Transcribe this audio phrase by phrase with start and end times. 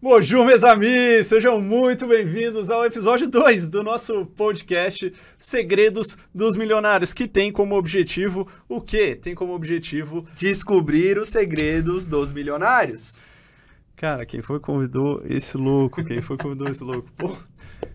[0.00, 1.26] Bonjour, meus amigos!
[1.26, 7.74] Sejam muito bem-vindos ao episódio 2 do nosso podcast Segredos dos Milionários, que tem como
[7.74, 9.16] objetivo o quê?
[9.16, 13.20] Tem como objetivo descobrir os segredos dos milionários.
[13.98, 16.04] Cara, quem foi que convidou esse louco?
[16.04, 17.10] Quem foi que convidou esse louco?
[17.16, 17.36] Pô.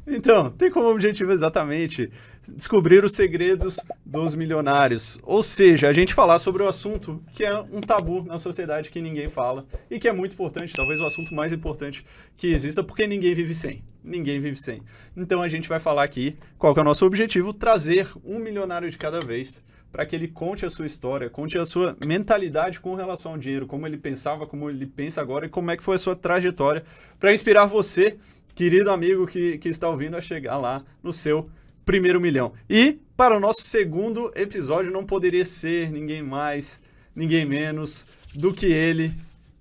[0.05, 2.11] Então, tem como objetivo exatamente
[2.45, 5.17] descobrir os segredos dos milionários.
[5.23, 8.99] Ou seja, a gente falar sobre o assunto que é um tabu na sociedade que
[8.99, 13.07] ninguém fala e que é muito importante, talvez o assunto mais importante que exista, porque
[13.07, 13.81] ninguém vive sem.
[14.03, 14.81] Ninguém vive sem.
[15.15, 18.97] Então a gente vai falar aqui qual é o nosso objetivo: trazer um milionário de
[18.97, 23.33] cada vez para que ele conte a sua história, conte a sua mentalidade com relação
[23.33, 25.99] ao dinheiro, como ele pensava, como ele pensa agora e como é que foi a
[25.99, 26.83] sua trajetória,
[27.19, 28.17] para inspirar você,
[28.55, 31.47] querido amigo que, que está ouvindo, a chegar lá no seu
[31.85, 32.53] primeiro milhão.
[32.67, 36.81] E para o nosso segundo episódio não poderia ser ninguém mais,
[37.15, 39.13] ninguém menos do que ele,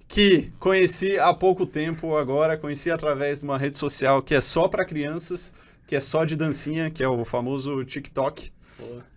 [0.09, 4.67] que conheci há pouco tempo agora, conheci através de uma rede social que é só
[4.67, 5.53] para crianças,
[5.87, 8.51] que é só de dancinha, que é o famoso TikTok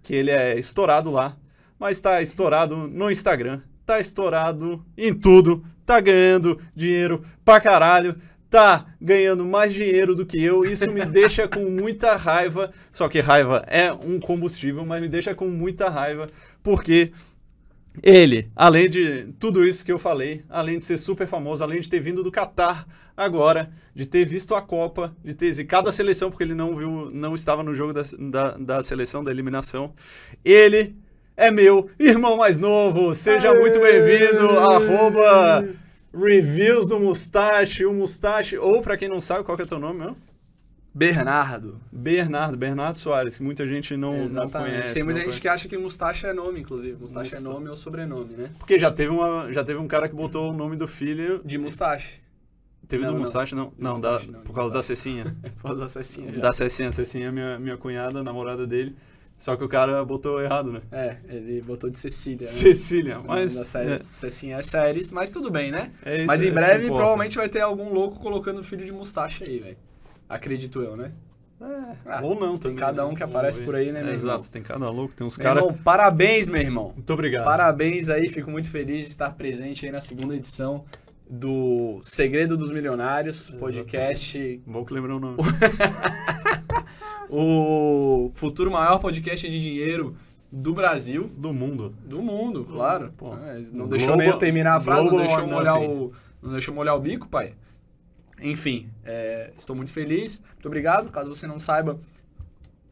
[0.04, 1.38] que ele é estourado lá,
[1.80, 8.16] mas está estourado no Instagram, tá estourado em tudo, tá ganhando dinheiro pra caralho,
[8.50, 13.20] tá ganhando mais dinheiro do que eu, isso me deixa com muita raiva, só que
[13.20, 16.30] raiva é um combustível, mas me deixa com muita raiva,
[16.64, 17.12] porque
[18.02, 21.90] ele, além de tudo isso que eu falei, além de ser super famoso, além de
[21.90, 26.30] ter vindo do Catar agora, de ter visto a Copa, de ter zicado a seleção,
[26.30, 29.94] porque ele não viu, não estava no jogo da, da, da seleção, da eliminação,
[30.44, 30.96] ele
[31.38, 33.14] é meu irmão mais novo.
[33.14, 33.60] Seja Aê!
[33.60, 34.50] muito bem-vindo.
[34.60, 35.66] Arroba
[36.14, 40.00] reviews do Mustache, o Mustache, ou para quem não sabe, qual que é teu nome
[40.00, 40.18] mesmo?
[40.96, 41.82] Bernardo.
[41.92, 44.94] Bernardo, Bernardo Soares, que muita gente não, não conhece.
[44.94, 45.42] Tem muita gente conhece.
[45.42, 46.96] que acha que Mustache é nome, inclusive.
[46.98, 48.52] Mustache é nome ou sobrenome, né?
[48.58, 51.42] Porque já teve, uma, já teve um cara que botou o nome do filho...
[51.44, 52.22] De Mustache.
[52.88, 53.74] Teve não, do Mustache, não?
[53.78, 55.36] Não, não, da, não por causa da Cecinha.
[55.58, 56.40] por causa da Cecinha, já.
[56.40, 56.92] Da Cecinha.
[56.94, 58.96] Cecinha é minha, minha cunhada, namorada dele.
[59.36, 60.82] Só que o cara botou errado, né?
[60.94, 62.48] É, ele botou de Cecília.
[62.48, 62.54] Né?
[62.54, 63.76] Cecília, mas.
[63.76, 64.00] É.
[64.00, 65.92] Cecinha é séries, mas tudo bem, né?
[66.06, 69.44] É isso, mas em breve provavelmente vai ter algum louco colocando o filho de mustache
[69.44, 69.78] aí, velho.
[70.28, 71.12] Acredito eu, né?
[71.62, 72.78] É, ah, ou não também.
[72.78, 73.10] cada né?
[73.10, 74.50] um que aparece por aí, né, meu Exato, irmão?
[74.52, 75.64] tem cada louco, tem uns caras...
[75.84, 76.92] parabéns, meu irmão.
[76.94, 77.46] Muito obrigado.
[77.46, 80.84] Parabéns aí, fico muito feliz de estar presente aí na segunda edição
[81.30, 84.62] do Segredo dos Milionários, podcast...
[84.68, 85.38] Bom que lembrou o nome.
[87.30, 90.16] o futuro maior podcast de dinheiro
[90.52, 91.32] do Brasil.
[91.38, 91.96] Do mundo.
[92.06, 93.14] Do mundo, claro.
[93.18, 96.76] Pô, é, não deixou nem eu terminar a frase, não deixou, molhar o, não deixou
[96.76, 97.54] molhar o bico, pai.
[98.42, 100.42] Enfim, é, estou muito feliz.
[100.54, 101.12] Muito obrigado.
[101.12, 102.00] Caso você não saiba,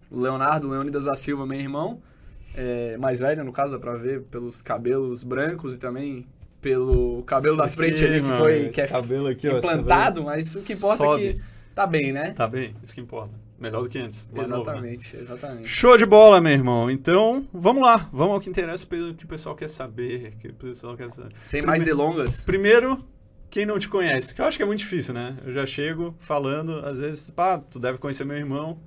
[0.10, 2.02] o Leonardo Leônidas da Silva, meu irmão,
[2.56, 6.26] é, mais velho, no caso, dá pra ver pelos cabelos brancos e também
[6.62, 10.26] pelo cabelo Isso da frente aqui, ali que mano, foi que é aqui, implantado, ó,
[10.26, 11.28] mas o que importa sobe.
[11.28, 11.42] é que
[11.76, 12.32] tá bem, né?
[12.32, 13.34] Tá bem, isso que importa.
[13.60, 14.28] Melhor do que antes.
[14.36, 15.22] Exatamente, novo, né?
[15.22, 15.68] exatamente.
[15.68, 16.92] Show de bola, meu irmão.
[16.92, 18.10] Então, vamos lá.
[18.12, 20.34] Vamos ao que interessa, o que o pessoal quer saber.
[20.36, 21.30] Que o pessoal quer saber.
[21.42, 22.42] Sem Primeiro, mais delongas.
[22.42, 22.98] Primeiro,
[23.54, 25.38] quem não te conhece, que eu acho que é muito difícil, né?
[25.46, 28.80] Eu já chego falando, às vezes, pá, tu deve conhecer meu irmão,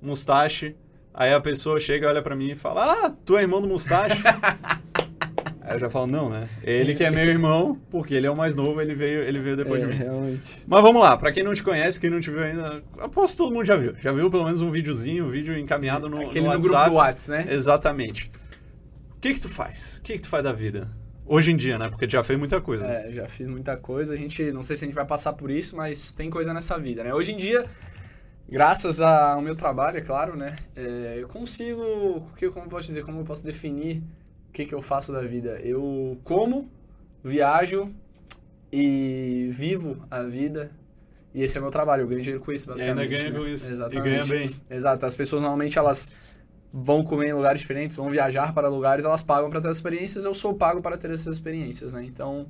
[0.00, 0.76] Mustache.
[1.12, 4.22] Aí a pessoa chega, olha para mim e fala, ah, tu é irmão do Mustache?
[5.60, 6.46] Aí eu já falo, não, né?
[6.62, 9.56] Ele que é meu irmão, porque ele é o mais novo, ele veio, ele veio
[9.56, 9.98] depois é, de mim.
[9.98, 10.62] Realmente.
[10.64, 13.38] Mas vamos lá, pra quem não te conhece, quem não te viu ainda, aposto que
[13.38, 13.96] todo mundo já viu.
[13.98, 16.62] Já viu pelo menos um videozinho, um vídeo encaminhado no, Aquele no WhatsApp.
[16.62, 17.52] no grupo do WhatsApp, né?
[17.52, 18.30] Exatamente.
[19.16, 19.96] O que que tu faz?
[19.96, 20.88] O que que tu faz da vida?
[21.26, 21.88] Hoje em dia, né?
[21.88, 22.86] Porque já fez muita coisa.
[22.86, 24.14] É, já fiz muita coisa.
[24.14, 26.78] A gente, não sei se a gente vai passar por isso, mas tem coisa nessa
[26.78, 27.14] vida, né?
[27.14, 27.64] Hoje em dia,
[28.48, 30.56] graças ao meu trabalho, é claro, né?
[30.76, 34.02] É, eu consigo, que, como eu posso dizer, como eu posso definir
[34.48, 35.58] o que, que eu faço da vida?
[35.62, 36.70] Eu como,
[37.22, 37.90] viajo
[38.70, 40.70] e vivo a vida
[41.34, 42.96] e esse é o meu trabalho, eu ganho dinheiro com isso, basicamente.
[42.96, 43.38] E ainda ganha né?
[43.38, 43.68] com isso.
[43.68, 44.06] Exatamente.
[44.06, 44.50] E ganha bem.
[44.70, 45.04] Exato.
[45.04, 46.12] As pessoas normalmente elas
[46.76, 50.24] vão comer em lugares diferentes, vão viajar para lugares, elas pagam para ter as experiências,
[50.24, 52.04] eu sou pago para ter essas experiências, né?
[52.04, 52.46] Então,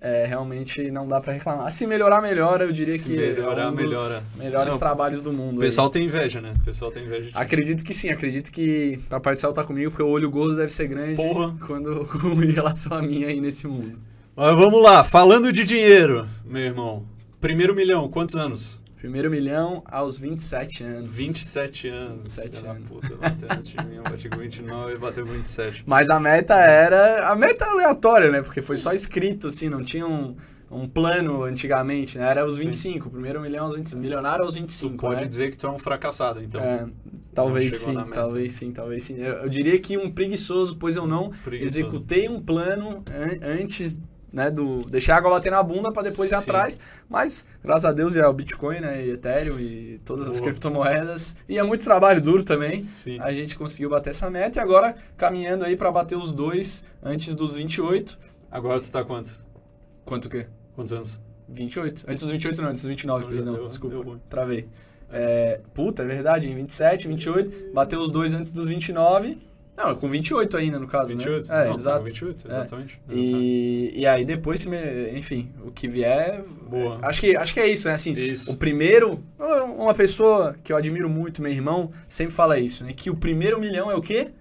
[0.00, 1.68] é, realmente não dá para reclamar.
[1.72, 4.24] Se melhorar, melhora, eu diria Se que melhorar, é um dos melhora.
[4.36, 5.58] melhores não, trabalhos do mundo.
[5.58, 5.92] O pessoal aí.
[5.92, 6.54] tem inveja, né?
[6.56, 7.32] O pessoal tem inveja.
[7.32, 10.30] De acredito que sim, acredito que a parte do céu tá comigo, porque o olho
[10.30, 11.52] gordo deve ser grande Porra.
[11.66, 12.06] quando
[12.44, 13.90] em relação a mim aí nesse mundo.
[14.36, 17.04] Mas vamos lá, falando de dinheiro, meu irmão.
[17.40, 18.80] Primeiro milhão, quantos anos?
[18.98, 21.16] Primeiro milhão aos 27 anos.
[21.16, 22.36] 27 anos.
[22.36, 22.88] 27 anos.
[22.88, 25.84] Puta, bateu antes de mim, bati com 29 e bateu com 27.
[25.86, 27.28] Mas a meta era.
[27.28, 28.42] A meta é aleatória, né?
[28.42, 30.34] Porque foi só escrito, assim, não tinha um,
[30.68, 32.28] um plano antigamente, né?
[32.28, 33.04] Era os 25.
[33.04, 33.10] Sim.
[33.10, 34.02] Primeiro milhão aos 25.
[34.02, 34.94] Milionário aos 25.
[34.94, 35.26] Tu pode né?
[35.28, 36.60] dizer que tu é um fracassado, então.
[36.60, 36.88] É,
[37.32, 39.16] talvez sim, talvez sim, talvez sim.
[39.16, 41.80] Eu, eu, diria que um preguiçoso, pois eu não preguiçoso.
[41.80, 43.96] executei um plano an antes
[44.32, 44.50] né?
[44.50, 46.36] Do, deixei a água bater na bunda para depois Sim.
[46.36, 46.78] ir atrás.
[47.08, 49.04] Mas, graças a Deus, é o Bitcoin, né?
[49.04, 50.34] E Ethereum e todas Boa.
[50.34, 51.36] as criptomoedas.
[51.48, 52.82] E é muito trabalho duro também.
[52.82, 53.18] Sim.
[53.20, 57.34] A gente conseguiu bater essa meta e agora caminhando aí para bater os dois antes
[57.34, 58.18] dos 28.
[58.50, 59.40] Agora tu tá quanto?
[60.04, 60.46] Quanto o quê?
[60.74, 61.20] Quantos anos?
[61.48, 62.04] 28.
[62.08, 63.54] Antes dos 28 não, antes dos 29, não, perdão.
[63.54, 64.68] Deu, desculpa, deu travei.
[65.10, 69.38] É, puta, é verdade, em 27, 28, bateu os dois antes dos 29.
[69.78, 71.48] Não, com 28 ainda, no caso, 28?
[71.48, 71.62] né?
[71.62, 72.04] É, não, exato.
[72.04, 73.00] 28, exatamente.
[73.08, 73.14] É.
[73.14, 74.66] E, e aí depois,
[75.14, 76.42] enfim, o que vier...
[76.68, 76.98] Boa.
[77.00, 77.94] Acho que, acho que é isso, né?
[77.94, 78.50] Assim, isso.
[78.50, 79.22] o primeiro...
[79.76, 82.92] Uma pessoa que eu admiro muito, meu irmão, sempre fala isso, né?
[82.92, 84.32] Que o primeiro milhão é o quê?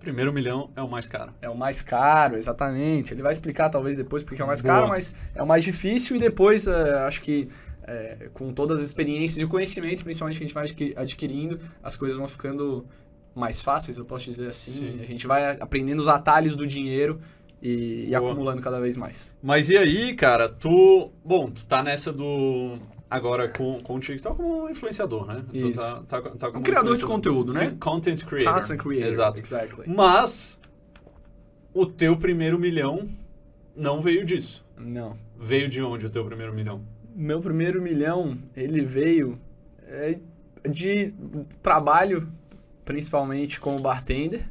[0.00, 1.32] Primeiro milhão é o mais caro.
[1.40, 3.14] É o mais caro, exatamente.
[3.14, 4.74] Ele vai explicar talvez depois porque é o mais Boa.
[4.74, 7.48] caro, mas é o mais difícil e depois é, acho que
[7.84, 11.94] é, com todas as experiências e o conhecimento, principalmente que a gente vai adquirindo, as
[11.94, 12.84] coisas vão ficando
[13.34, 14.72] mais fáceis, eu posso dizer assim.
[14.72, 15.00] Sim.
[15.00, 17.20] A gente vai aprendendo os atalhos do dinheiro
[17.62, 19.32] e, e acumulando cada vez mais.
[19.42, 21.10] Mas e aí, cara, tu.
[21.24, 22.78] Bom, tu tá nessa do.
[23.08, 25.44] Agora com, com o TikTok como influenciador, né?
[25.52, 25.98] Isso.
[25.98, 27.76] Tu tá, tá, tá um criador de conteúdo, né?
[27.78, 28.54] Content creator.
[28.54, 29.10] Content creator.
[29.10, 29.38] Exato.
[29.38, 29.84] Exactly.
[29.86, 30.58] Mas
[31.74, 33.08] o teu primeiro milhão
[33.76, 34.64] não veio disso.
[34.78, 35.16] Não.
[35.38, 36.82] Veio de onde o teu primeiro milhão?
[37.14, 39.38] Meu primeiro milhão, ele veio
[39.86, 40.18] é,
[40.68, 41.12] de
[41.62, 42.26] trabalho
[42.84, 44.42] principalmente como bartender,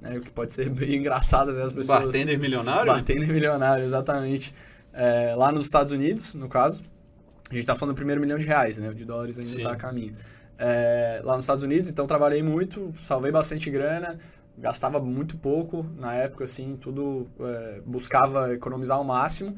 [0.00, 2.04] né, o que pode ser bem engraçado né, as pessoas.
[2.04, 2.92] Bartender milionário?
[2.92, 4.54] Bartender milionário, exatamente.
[4.92, 6.82] É, lá nos Estados Unidos, no caso,
[7.50, 8.88] a gente está falando do primeiro milhão de reais, né?
[8.88, 10.14] O de dólares ainda está a caminho.
[10.58, 14.18] É, lá nos Estados Unidos, então trabalhei muito, salvei bastante grana,
[14.56, 19.54] gastava muito pouco na época, assim, tudo é, buscava economizar ao máximo.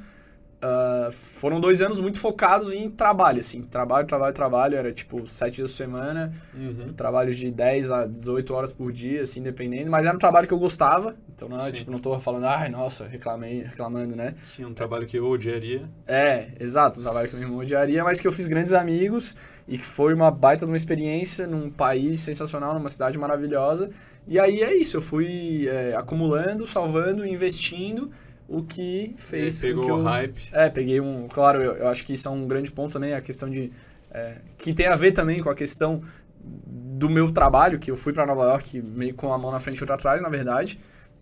[0.58, 5.56] Uh, foram dois anos muito focados em trabalho, assim, trabalho, trabalho, trabalho, era tipo sete
[5.56, 6.92] dias por semana, uhum.
[6.94, 10.52] trabalho de 10 a 18 horas por dia, assim, dependendo, mas era um trabalho que
[10.52, 14.34] eu gostava, então não, tipo, não tô falando, ai, nossa, reclamei, reclamando, né?
[14.52, 15.88] Tinha um trabalho que eu odiaria.
[16.08, 19.36] É, exato, um trabalho que eu mesmo odiaria, mas que eu fiz grandes amigos
[19.68, 23.90] e que foi uma baita de uma experiência num país sensacional, numa cidade maravilhosa,
[24.26, 28.10] e aí é isso, eu fui é, acumulando, salvando, investindo,
[28.48, 30.40] o que fez pegou que eu, o hype.
[30.52, 31.28] É, peguei um...
[31.28, 33.70] Claro, eu, eu, acho que isso é um grande ponto também, a questão de...
[34.10, 36.02] É, que tem a ver também com a questão
[36.42, 39.78] do meu trabalho, que eu fui para Nova York meio com a mão na frente
[39.78, 40.78] e outra atrás, na verdade,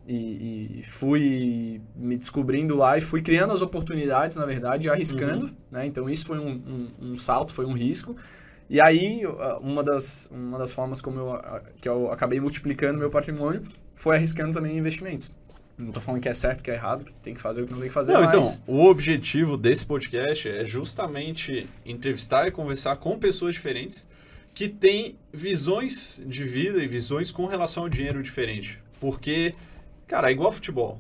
[0.07, 5.57] e, e, fui me descobrindo lá e fui criando as oportunidades, na verdade, arriscando, uhum.
[5.71, 5.85] né?
[5.85, 8.15] Então isso foi um, um, um, salto, foi um risco.
[8.71, 9.23] E aí,
[9.61, 11.41] uma das, uma das formas como eu,
[11.81, 13.63] que eu acabei multiplicando meu patrimônio
[13.97, 15.35] foi arriscando também investimentos.
[15.79, 17.73] Não tô falando que é certo, que é errado, que tem que fazer o que
[17.73, 18.29] não tem que fazer, não, mas...
[18.29, 24.07] então, o objetivo desse podcast é justamente entrevistar e conversar com pessoas diferentes
[24.55, 28.83] que têm visões de vida e visões com relação ao dinheiro diferente.
[28.99, 29.55] Porque,
[30.07, 30.99] cara, é igual futebol.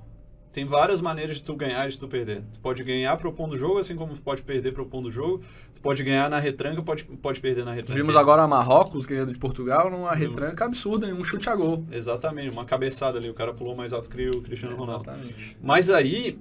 [0.56, 2.42] Tem várias maneiras de tu ganhar e de tu perder.
[2.50, 5.42] Tu pode ganhar propondo o jogo, assim como tu pode perder propondo o jogo.
[5.74, 8.00] Tu pode ganhar na retranca, pode, pode perder na retranca.
[8.00, 11.84] Vimos agora a Marrocos ganhando de Portugal numa retranca absurda, em um chute a gol.
[11.92, 13.28] Exatamente, uma cabeçada ali.
[13.28, 15.10] O cara pulou mais alto que o Cristiano Ronaldo.
[15.10, 15.58] Exatamente.
[15.60, 16.38] Mas aí,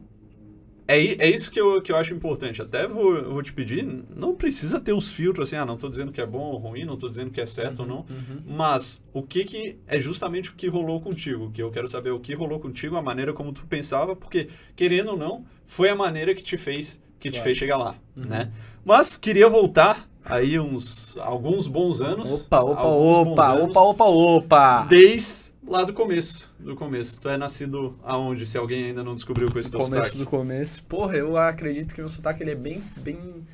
[0.87, 2.61] é, é isso que eu, que eu acho importante.
[2.61, 3.83] Até vou, vou te pedir,
[4.15, 6.85] não precisa ter os filtros assim, ah, não estou dizendo que é bom ou ruim,
[6.85, 7.97] não estou dizendo que é certo uhum, ou não.
[7.97, 8.41] Uhum.
[8.45, 11.51] Mas o que, que é justamente o que rolou contigo?
[11.51, 15.11] Que eu quero saber o que rolou contigo, a maneira como tu pensava, porque, querendo
[15.11, 17.41] ou não, foi a maneira que te fez, que claro.
[17.41, 18.25] te fez chegar lá, uhum.
[18.25, 18.51] né?
[18.83, 22.45] Mas queria voltar aí uns alguns bons anos.
[22.45, 24.87] Opa, opa, opa, opa, opa, opa.
[24.89, 27.19] Desde lá do começo, do começo.
[27.19, 30.17] Tu é nascido aonde, se alguém ainda não descobriu com esse teu começo sotaque?
[30.17, 30.83] do começo.
[30.83, 33.45] Porra, eu acredito que meu sotaque ele é bem, bem...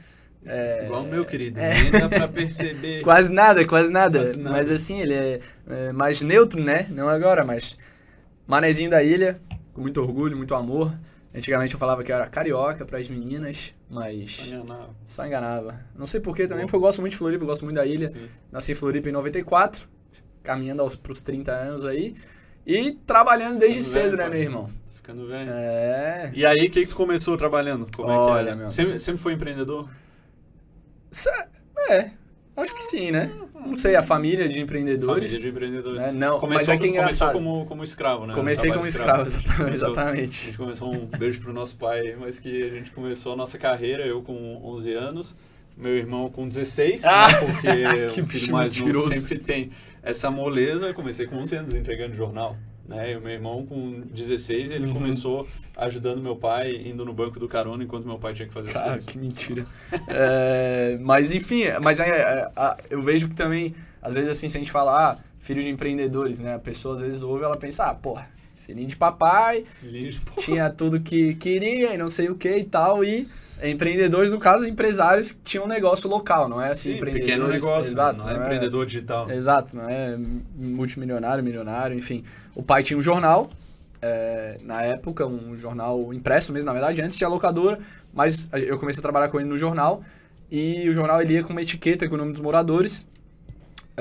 [0.43, 1.59] É, Igual o meu, querido.
[1.59, 1.83] É...
[1.83, 3.01] Nem dá pra perceber.
[3.03, 4.57] quase nada, quase nada, quase nada.
[4.57, 6.87] Mas assim, ele é, é, mais neutro, né?
[6.89, 7.77] Não agora, mas...
[8.47, 9.39] Manezinho da ilha,
[9.71, 10.91] com muito orgulho, muito amor.
[11.33, 14.95] Antigamente eu falava que eu era carioca para as meninas, mas só enganava.
[15.05, 15.85] só enganava.
[15.95, 18.09] Não sei porquê também, porque eu gosto muito de Floripa, eu gosto muito da ilha.
[18.09, 18.27] Sim.
[18.51, 19.87] Nasci em Floripa em 94,
[20.43, 22.15] caminhando aos, pros 30 anos aí.
[22.65, 24.69] E trabalhando desde Ficando cedo, velho, né, meu irmão?
[24.93, 25.51] Ficando velho.
[25.51, 26.31] É.
[26.33, 27.87] E aí, o que, que tu começou trabalhando?
[27.95, 28.69] Como Olha, é que era?
[28.69, 29.89] Sempre, sempre foi empreendedor?
[31.89, 32.11] É,
[32.55, 33.31] acho que sim, né?
[33.65, 35.31] Não sei, a família de empreendedores.
[35.33, 36.01] Família de empreendedores.
[36.01, 36.11] Né?
[36.11, 37.33] Não, começou, mas é que é engraçado.
[37.33, 38.33] Começou como, como escravo, né?
[38.33, 40.41] Comecei como escravo, escravo exatamente.
[40.41, 43.57] A gente começou um beijo pro nosso pai, mas que a gente começou a nossa
[43.57, 45.35] carreira, eu com 11 anos,
[45.77, 47.33] meu irmão com 16, ah, né?
[47.39, 49.71] porque o filho mais novo sempre tem
[50.03, 50.87] essa moleza.
[50.87, 52.57] Eu comecei com 11 anos entregando jornal.
[52.87, 53.13] Né?
[53.13, 54.93] E o meu irmão, com 16, ele uhum.
[54.93, 58.73] começou ajudando meu pai, indo no banco do carona, enquanto meu pai tinha que fazer
[58.73, 59.09] Cara, as coisas.
[59.09, 59.65] que mentira.
[60.07, 64.59] é, mas, enfim, mas é, é, eu vejo que também, às vezes, assim, se a
[64.59, 66.55] gente fala, ah, filho de empreendedores, né?
[66.55, 68.27] A pessoa, às vezes, ouve ela pensa, ah, porra,
[68.65, 72.63] Filhinho de papai, Filhinho de tinha tudo que queria e não sei o que e
[72.63, 73.27] tal, e
[73.63, 77.91] empreendedores, no caso, empresários que tinham um negócio local, não é assim, Sim, pequeno negócio,
[77.91, 79.29] exato, não, é não é empreendedor digital.
[79.29, 80.17] Exato, não é
[80.55, 82.23] multimilionário, milionário, enfim.
[82.55, 83.49] O pai tinha um jornal,
[84.01, 87.79] é, na época, um jornal impresso mesmo, na verdade, antes tinha locadora,
[88.13, 90.03] mas eu comecei a trabalhar com ele no jornal,
[90.51, 93.07] e o jornal ele ia com uma etiqueta com o nome dos moradores,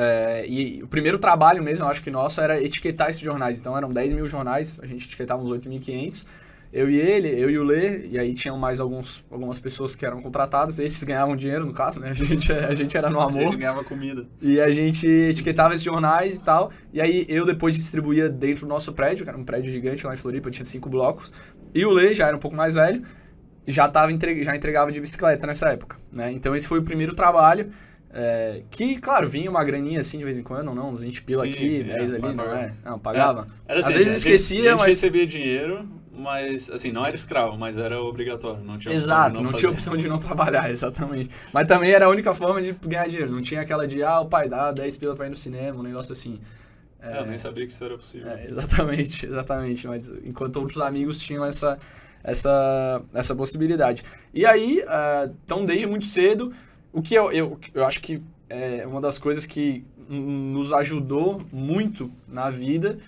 [0.02, 3.60] é, e o primeiro trabalho mesmo, eu acho que nosso, era etiquetar esses jornais.
[3.60, 6.24] Então eram 10 mil jornais, a gente etiquetava uns 8.500.
[6.72, 10.06] Eu e ele, eu e o Lê, e aí tinham mais alguns, algumas pessoas que
[10.06, 10.78] eram contratadas.
[10.78, 12.10] Esses ganhavam dinheiro, no caso, né?
[12.10, 13.42] A gente, a gente era no amor.
[13.42, 14.24] Ele ganhava comida.
[14.40, 16.70] E a gente etiquetava esses jornais e tal.
[16.94, 20.14] E aí eu depois distribuía dentro do nosso prédio, que era um prédio gigante lá
[20.14, 21.30] em Floripa, tinha cinco blocos.
[21.74, 23.02] E o Lê já era um pouco mais velho,
[23.66, 24.42] já, tava entre...
[24.42, 26.32] já entregava de bicicleta nessa época, né?
[26.32, 27.68] Então esse foi o primeiro trabalho.
[28.12, 31.44] É, que, claro, vinha uma graninha assim de vez em quando, não, uns 20 pila
[31.44, 32.74] Sim, aqui, 10 é, ali, não é?
[32.84, 33.46] Não, pagava.
[33.68, 34.86] É, era assim, Às vezes esquecia, a gente mas...
[34.86, 39.56] recebia dinheiro, mas, assim, não era escravo, mas era obrigatório, não tinha Exato, não, não
[39.56, 41.30] tinha opção de não trabalhar, exatamente.
[41.52, 44.26] Mas também era a única forma de ganhar dinheiro, não tinha aquela de, ah, o
[44.26, 46.40] pai dá 10 pila pra ir no cinema, um negócio assim.
[47.00, 48.28] É, eu nem sabia que isso era possível.
[48.28, 51.78] É, exatamente, exatamente, mas enquanto outros amigos tinham essa,
[52.24, 54.02] essa, essa possibilidade.
[54.34, 56.52] E aí, uh, então, desde muito cedo
[56.92, 62.10] o que eu, eu, eu acho que é uma das coisas que nos ajudou muito
[62.26, 62.98] na vida.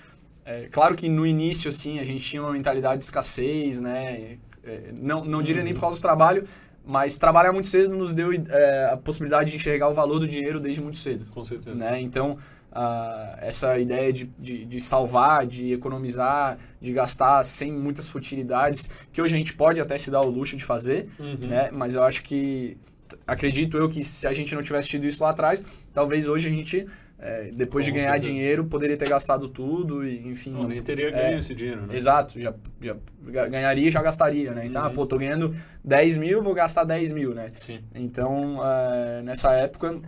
[0.45, 4.37] É, claro que no início, assim, a gente tinha uma mentalidade de escassez, né?
[4.65, 6.47] É, não, não diria nem por causa do trabalho,
[6.85, 10.61] mas trabalhar muito cedo nos deu é, a possibilidade de enxergar o valor do dinheiro
[10.61, 11.27] desde muito cedo.
[11.33, 11.77] Com certeza.
[11.77, 12.01] Né?
[12.01, 12.39] Então,
[12.73, 19.21] uh, essa ideia de, de, de, salvar, de economizar, de gastar sem muitas futilidades, que
[19.21, 21.49] hoje a gente pode até se dar o luxo de fazer, uhum.
[21.49, 21.71] né?
[21.73, 22.77] mas eu acho que
[23.27, 26.51] acredito eu que se a gente não tivesse tido isso lá atrás, talvez hoje a
[26.51, 26.87] gente,
[27.19, 28.33] é, depois Com de ganhar certeza.
[28.33, 30.53] dinheiro, poderia ter gastado tudo e, enfim...
[30.53, 31.97] Não, nem teria ganho é, esse dinheiro, né?
[31.97, 32.97] Exato, já, já
[33.49, 34.67] ganharia e já gastaria, né?
[34.67, 34.91] Então, ah, uhum.
[34.91, 35.55] ah, pô, tô ganhando
[35.85, 37.49] 10 mil, vou gastar 10 mil, né?
[37.55, 37.81] Sim.
[37.95, 40.01] Então, é, nessa época...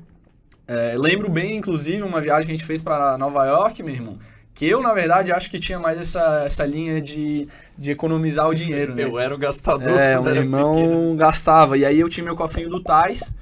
[0.67, 4.19] É, lembro bem, inclusive, uma viagem que a gente fez para Nova York, meu irmão,
[4.55, 8.55] que eu, na verdade, acho que tinha mais essa, essa linha de, de economizar o
[8.55, 9.03] dinheiro, né?
[9.05, 9.99] Eu era o gastador.
[9.99, 11.17] É, o meu irmão pequeno.
[11.17, 11.77] gastava.
[11.77, 13.35] E aí eu tinha meu cofrinho do Tais,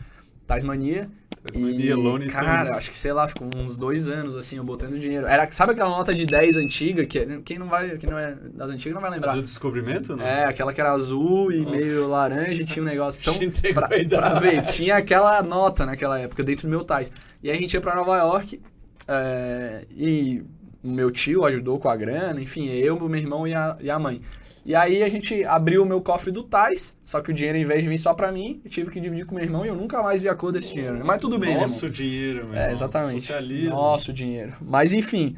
[0.46, 1.10] Tais Mania.
[1.42, 4.98] Tais Mania, Lone Cara, acho que, sei lá, ficou uns dois anos, assim, eu botando
[4.98, 5.26] dinheiro.
[5.26, 8.70] Era, sabe aquela nota de 10 antiga, que quem não vai, quem não é das
[8.70, 9.34] antigas não vai lembrar.
[9.34, 10.42] do descobrimento, né?
[10.42, 11.76] É, aquela que era azul e Nossa.
[11.76, 13.20] meio laranja e tinha um negócio.
[13.20, 13.34] Então,
[13.74, 17.10] pra, pra, ver, tinha aquela nota naquela época dentro do meu Tais.
[17.42, 18.60] E aí a gente ia pra Nova York
[19.08, 20.42] é, e
[20.82, 24.20] meu tio ajudou com a grana, enfim, eu, meu irmão e a, e a mãe.
[24.64, 27.64] E aí a gente abriu o meu cofre do Tais, só que o dinheiro, em
[27.64, 29.74] vez de vir só pra mim, eu tive que dividir com meu irmão e eu
[29.74, 31.04] nunca mais vi a cor desse dinheiro.
[31.04, 33.22] Mas tudo bem, Nosso dinheiro, meu É, exatamente.
[33.22, 33.70] Socialismo.
[33.70, 34.54] Nosso dinheiro.
[34.60, 35.36] Mas enfim,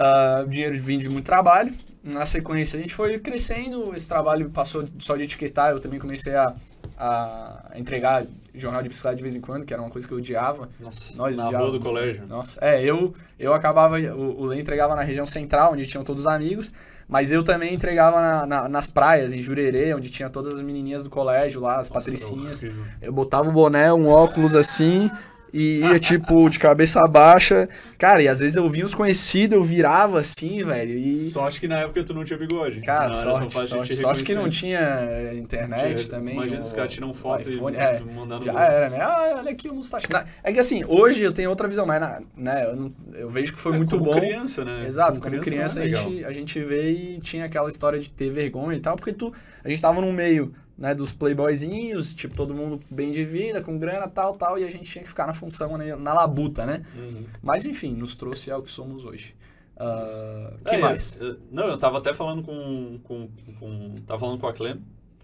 [0.00, 1.72] uh, o dinheiro vindo de muito trabalho.
[2.02, 6.34] Na sequência, a gente foi crescendo, esse trabalho passou só de etiquetar, eu também comecei
[6.34, 6.54] a,
[6.98, 10.18] a entregar jornal de bicicleta de vez em quando, que era uma coisa que eu
[10.18, 10.68] odiava.
[10.80, 11.72] Nossa, Nós na odiávamos.
[11.74, 12.26] do colégio.
[12.26, 16.22] Nossa, é, eu, eu acabava, o, o Lê entregava na região central, onde tinham todos
[16.22, 16.72] os amigos,
[17.08, 21.04] mas eu também entregava na, na, nas praias, em Jurerê, onde tinha todas as menininhas
[21.04, 22.64] do colégio lá, as Nossa, patricinhas.
[23.00, 25.08] Eu botava o boné, um óculos assim,
[25.52, 27.68] e ia, tipo, de cabeça baixa.
[27.98, 30.96] Cara, e às vezes eu via os conhecidos, eu virava assim, velho.
[30.96, 31.16] E...
[31.16, 32.80] Sorte que na época tu não tinha bigode.
[32.80, 36.34] Cara, não, sorte, sorte, sorte que não tinha eh, internet tinha, também.
[36.34, 38.44] Imagina os caras tiram foto iPhone, e é, mandando.
[38.44, 38.98] Já era, né?
[39.00, 40.06] Ah, olha aqui o mustache.
[40.42, 42.00] É que assim, hoje eu tenho outra visão, mas
[42.36, 44.20] né, eu, não, eu vejo que foi é, muito como bom.
[44.20, 44.84] criança, né?
[44.86, 48.10] Exato, como, como criança, criança a, gente, a gente vê e tinha aquela história de
[48.10, 49.32] ter vergonha e tal, porque tu,
[49.64, 53.76] a gente tava num meio né, dos playboyzinhos, tipo, todo mundo bem de vida, com
[53.76, 56.82] grana, tal, tal, e a gente tinha que ficar na função, né, na labuta, né?
[56.94, 57.24] Uhum.
[57.42, 59.34] Mas, enfim, nos trouxe ao que somos hoje.
[59.76, 61.18] Uh, que é, mais?
[61.20, 63.94] Eu, não, eu tava até falando com, com, com...
[64.06, 64.80] Tava falando com a Clem,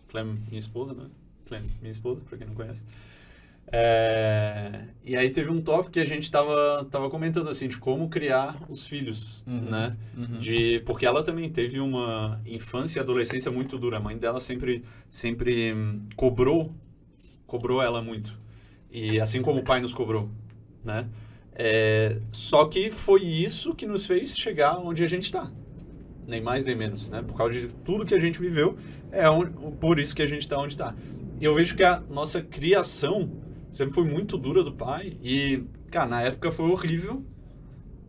[0.08, 1.06] Clem, minha esposa, né?
[1.46, 2.82] Clem, minha esposa, pra quem não conhece.
[3.72, 8.08] É, e aí teve um tópico que a gente tava, tava comentando assim de como
[8.08, 9.96] criar os filhos, uhum, né?
[10.16, 10.38] Uhum.
[10.38, 13.96] De porque ela também teve uma infância e adolescência muito dura.
[13.96, 15.74] A mãe dela sempre sempre
[16.14, 16.72] cobrou
[17.46, 18.38] cobrou ela muito.
[18.90, 20.30] E assim como o pai nos cobrou,
[20.84, 21.08] né?
[21.54, 25.50] É, só que foi isso que nos fez chegar onde a gente está.
[26.26, 27.22] Nem mais nem menos, né?
[27.22, 28.76] Por causa de tudo que a gente viveu,
[29.10, 30.94] é onde, por isso que a gente está onde está.
[31.40, 33.30] E eu vejo que a nossa criação
[33.74, 35.18] sempre foi muito dura do pai.
[35.22, 37.24] E, cara, na época foi horrível.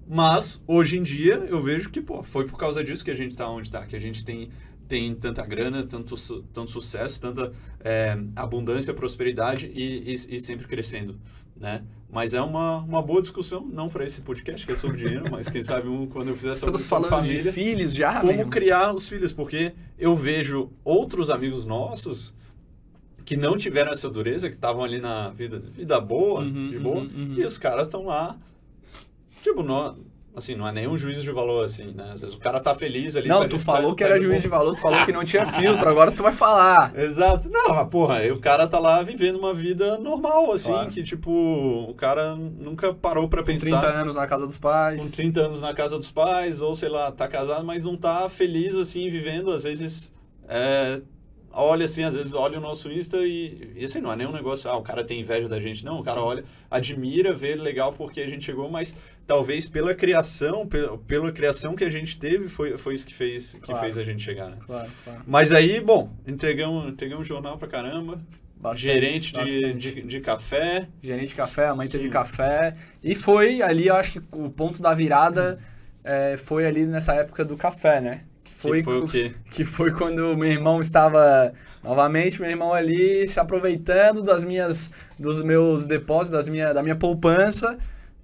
[0.08, 3.32] Mas, hoje em dia, eu vejo que, pô, foi por causa disso que a gente
[3.32, 4.50] está onde está, que a gente tem,
[4.88, 6.16] tem tanta grana, tanto,
[6.54, 7.52] tanto sucesso, tanta
[7.84, 11.20] é, abundância, prosperidade e, e, e, sempre crescendo,
[11.58, 11.84] né?
[12.08, 15.50] Mas é uma, uma boa discussão, não para esse podcast que é sobre dinheiro, mas
[15.50, 18.52] quem sabe um, quando eu fizer sobre, Estamos falando família, de filhos já, Como mesmo.
[18.52, 22.35] criar os filhos, porque eu vejo outros amigos nossos
[23.26, 26.98] que não tiveram essa dureza, que estavam ali na vida, vida boa, uhum, de boa,
[27.00, 27.36] uhum, uhum.
[27.38, 28.38] e os caras estão lá
[29.46, 29.96] Tipo, não,
[30.36, 32.10] assim, não é nenhum juízo de valor, assim, né?
[32.14, 33.30] Às vezes o cara tá feliz ali.
[33.30, 35.46] Não, tá tu falou tá, que era juízo de valor, tu falou que não tinha
[35.54, 36.98] filtro, agora tu vai falar.
[36.98, 37.48] Exato.
[37.52, 40.90] Não, mas porra, aí o cara tá lá vivendo uma vida normal, assim, claro.
[40.90, 43.70] que tipo, o cara nunca parou para pensar.
[43.70, 45.04] Com 30 anos na casa dos pais.
[45.04, 48.28] Com 30 anos na casa dos pais, ou sei lá, tá casado, mas não tá
[48.28, 50.12] feliz, assim, vivendo, às vezes.
[50.50, 51.04] É,
[51.56, 54.70] olha assim, às vezes olha o nosso Insta e, e assim, não é nenhum negócio,
[54.70, 55.86] ah, o cara tem inveja da gente.
[55.86, 56.26] Não, o cara Sim.
[56.26, 58.94] olha, admira, vê legal porque a gente chegou, mas
[59.26, 63.54] talvez pela criação, pela, pela criação que a gente teve, foi, foi isso que fez,
[63.54, 63.82] que claro.
[63.82, 64.58] fez a gente chegar, né?
[64.66, 65.22] Claro, claro.
[65.26, 68.22] Mas aí, bom, entregamos, entregamos um jornal pra caramba.
[68.58, 70.88] Bastante, gerente de, de, de, café.
[71.02, 72.74] Gerente de café, a mãe teve café.
[73.04, 75.60] E foi ali, eu acho que o ponto da virada
[76.04, 78.22] é, foi ali nessa época do café, né?
[78.46, 79.32] Que foi, que foi o quê?
[79.50, 81.52] Que foi quando meu irmão estava
[81.84, 86.96] novamente meu irmão ali se aproveitando das minhas dos meus depósitos, das minha, da minha
[86.96, 87.78] poupança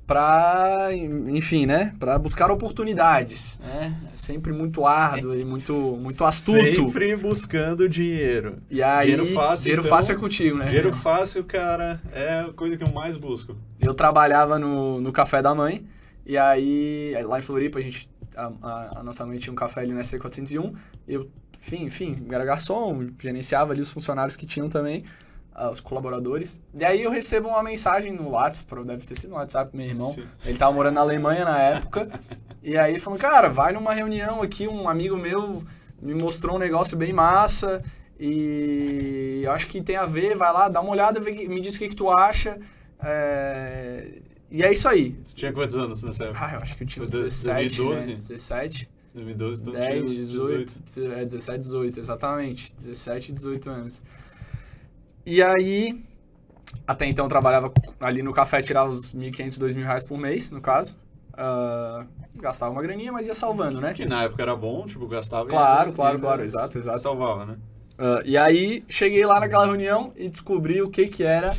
[0.06, 3.96] para, enfim, né, para buscar oportunidades, né?
[4.12, 6.60] É sempre muito árduo e muito muito astuto.
[6.60, 8.58] Sempre buscando dinheiro.
[8.70, 10.66] E aí, dinheiro fácil, dinheiro então, fácil é contigo, né?
[10.66, 13.56] Dinheiro fácil, cara, é a coisa que eu mais busco.
[13.80, 15.86] Eu trabalhava no, no café da mãe
[16.26, 19.82] e aí lá em Floripa a gente a, a, a, nossa mãe tinha um café
[19.82, 20.76] ali na C401,
[21.08, 25.04] eu, enfim, enfim, era garçom, gerenciava ali os funcionários que tinham também,
[25.56, 26.60] uh, os colaboradores.
[26.74, 30.12] E aí eu recebo uma mensagem no WhatsApp, deve ter sido no WhatsApp meu irmão,
[30.12, 30.24] Sim.
[30.46, 32.10] ele tava morando na Alemanha na época,
[32.64, 35.64] e aí falou, cara, vai numa reunião aqui, um amigo meu
[36.02, 37.84] me mostrou um negócio bem massa,
[38.20, 41.80] e eu acho que tem a ver, vai lá, dá uma olhada, me diz o
[41.80, 42.60] que, que tu acha,
[43.04, 44.22] é...
[44.52, 45.18] E é isso aí.
[45.24, 46.46] Você tinha quantos anos nessa época?
[46.46, 48.08] Ah, eu acho que eu tinha 17, 2012?
[48.08, 48.16] Né?
[48.18, 48.90] 17.
[49.14, 51.14] 2012, então 10, 18, 18.
[51.14, 52.74] É, 17, 18, exatamente.
[52.76, 54.04] 17, 18 anos.
[55.26, 56.04] E aí,
[56.86, 60.62] até então eu trabalhava ali no café, tirava os 1.500, 2.000 reais por mês, no
[60.62, 60.96] caso.
[61.34, 63.94] Uh, gastava uma graninha, mas ia salvando, né?
[63.94, 65.48] Que na época era bom, tipo, gastava...
[65.48, 67.00] Claro, claro, claro, exato, exato.
[67.00, 67.58] Salvava, né?
[67.98, 71.56] Uh, e aí, cheguei lá naquela reunião e descobri o que que era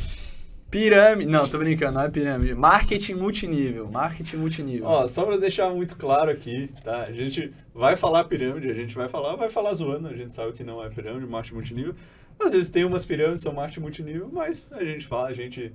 [0.73, 1.29] Pirâmide.
[1.29, 2.55] Não, tô brincando, não é pirâmide.
[2.55, 3.87] Marketing multinível.
[3.91, 4.87] Marketing multinível.
[4.87, 7.03] Ó, só pra deixar muito claro aqui, tá?
[7.03, 10.51] A gente vai falar pirâmide, a gente vai falar, vai falar zoando, a gente sabe
[10.53, 11.95] que não é pirâmide, marketing multinível.
[12.39, 15.71] Às vezes tem umas pirâmides, são marketing multinível, mas a gente fala, a gente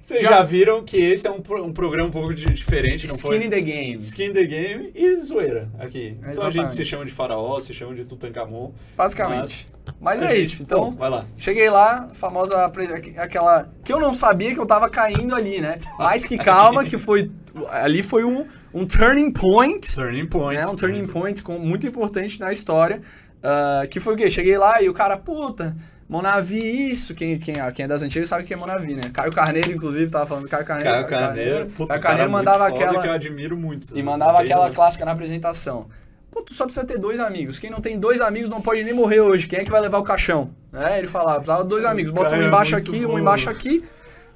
[0.00, 3.06] vocês já, já, viram que esse é um, um programa um pouco de, diferente.
[3.06, 3.96] Não Skin in the game.
[3.96, 6.16] Skin in the game e zoeira aqui.
[6.26, 8.72] Então a gente se chama de faraó, se chama de Tutankhamon.
[8.96, 9.68] Basicamente.
[10.00, 10.62] Mas, mas é isso.
[10.62, 11.24] Então, Bom, vai lá.
[11.36, 12.64] cheguei lá, famosa
[13.16, 15.78] aquela que eu não sabia que eu tava caindo ali, né?
[15.98, 17.30] Mas que calma, que foi
[17.68, 19.94] ali foi um, um turning point.
[19.94, 20.60] Turning point.
[20.60, 20.66] Né?
[20.66, 23.00] Um turning point com, muito importante na história.
[23.40, 24.30] Uh, que foi o quê?
[24.30, 25.74] Cheguei lá e o cara, puta,
[26.08, 27.14] Monavi, isso.
[27.14, 29.02] Quem, quem, quem é das antigas sabe que é Monavi, né?
[29.12, 30.92] Caio Carneiro, inclusive, tava falando Caio Carneiro.
[30.92, 31.66] Caio Carneiro.
[31.66, 33.00] Puta, Caio Carneiro mandava aquela.
[33.00, 33.96] que eu admiro muito.
[33.96, 35.86] E mandava aquela clássica na apresentação.
[36.30, 37.58] Pô, tu só precisa ter dois amigos.
[37.58, 39.48] Quem não tem dois amigos não pode nem morrer hoje.
[39.48, 40.50] Quem é que vai levar o caixão?
[40.72, 42.12] É, ele falava, precisava dois amigos.
[42.12, 43.14] Bota um é embaixo é aqui, bom.
[43.14, 43.84] um embaixo aqui.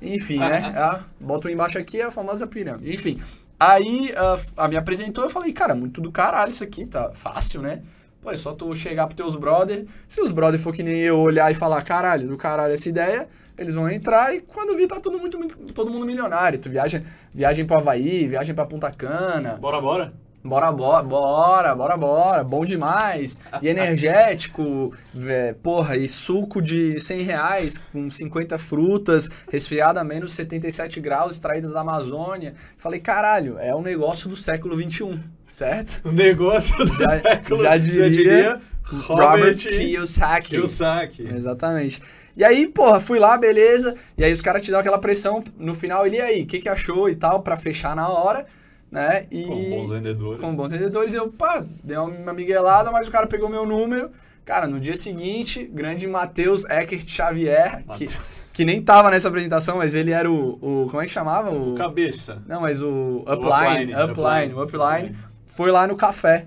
[0.02, 0.72] Enfim, né?
[0.74, 2.92] É, bota um embaixo aqui, é a famosa pirâmide.
[2.92, 3.20] Enfim.
[3.58, 7.62] Aí uh, a me apresentou, eu falei, cara, muito do caralho isso aqui, tá fácil,
[7.62, 7.80] né?
[8.24, 9.84] Pô, é só tu chegar pros teus brother.
[10.08, 13.28] Se os brother for que nem eu olhar e falar, caralho, do caralho essa ideia,
[13.58, 15.36] eles vão entrar e quando vir tá todo, muito,
[15.74, 16.58] todo mundo milionário.
[16.58, 17.02] Tu viaja,
[17.34, 19.58] viagem pro Havaí, viagem pra Punta Cana.
[19.60, 20.12] Bora, bora.
[20.42, 23.38] Bora, bora, bora, bora, bora, bom demais.
[23.60, 30.32] E energético, vé, porra, e suco de 100 reais com 50 frutas, resfriada a menos
[30.32, 32.54] 77 graus, extraídas da Amazônia.
[32.78, 35.18] Falei, caralho, é um negócio do século 21,
[35.54, 36.00] certo?
[36.04, 40.48] O negócio do já, século, já diria, diria Robert, Robert Kiyosaki.
[40.48, 41.22] Kiyosaki.
[41.22, 42.02] Exatamente.
[42.36, 43.94] E aí, porra, fui lá, beleza.
[44.18, 46.58] E aí os caras te dão aquela pressão no final, ele, e aí, o que,
[46.58, 48.44] que achou e tal, para fechar na hora
[48.90, 49.26] né?
[49.28, 50.40] E com bons vendedores.
[50.40, 51.14] Com bons vendedores.
[51.14, 54.08] Eu, pá, dei uma miguelada, mas o cara pegou meu número.
[54.44, 58.06] Cara, no dia seguinte, grande Matheus Eckert Xavier, que,
[58.52, 61.50] que nem tava nessa apresentação, mas ele era o, o como é que chamava?
[61.50, 62.40] O, Cabeça.
[62.46, 65.16] Não, mas o Upline, o upline, upline, o upline,
[65.56, 66.46] foi lá no café.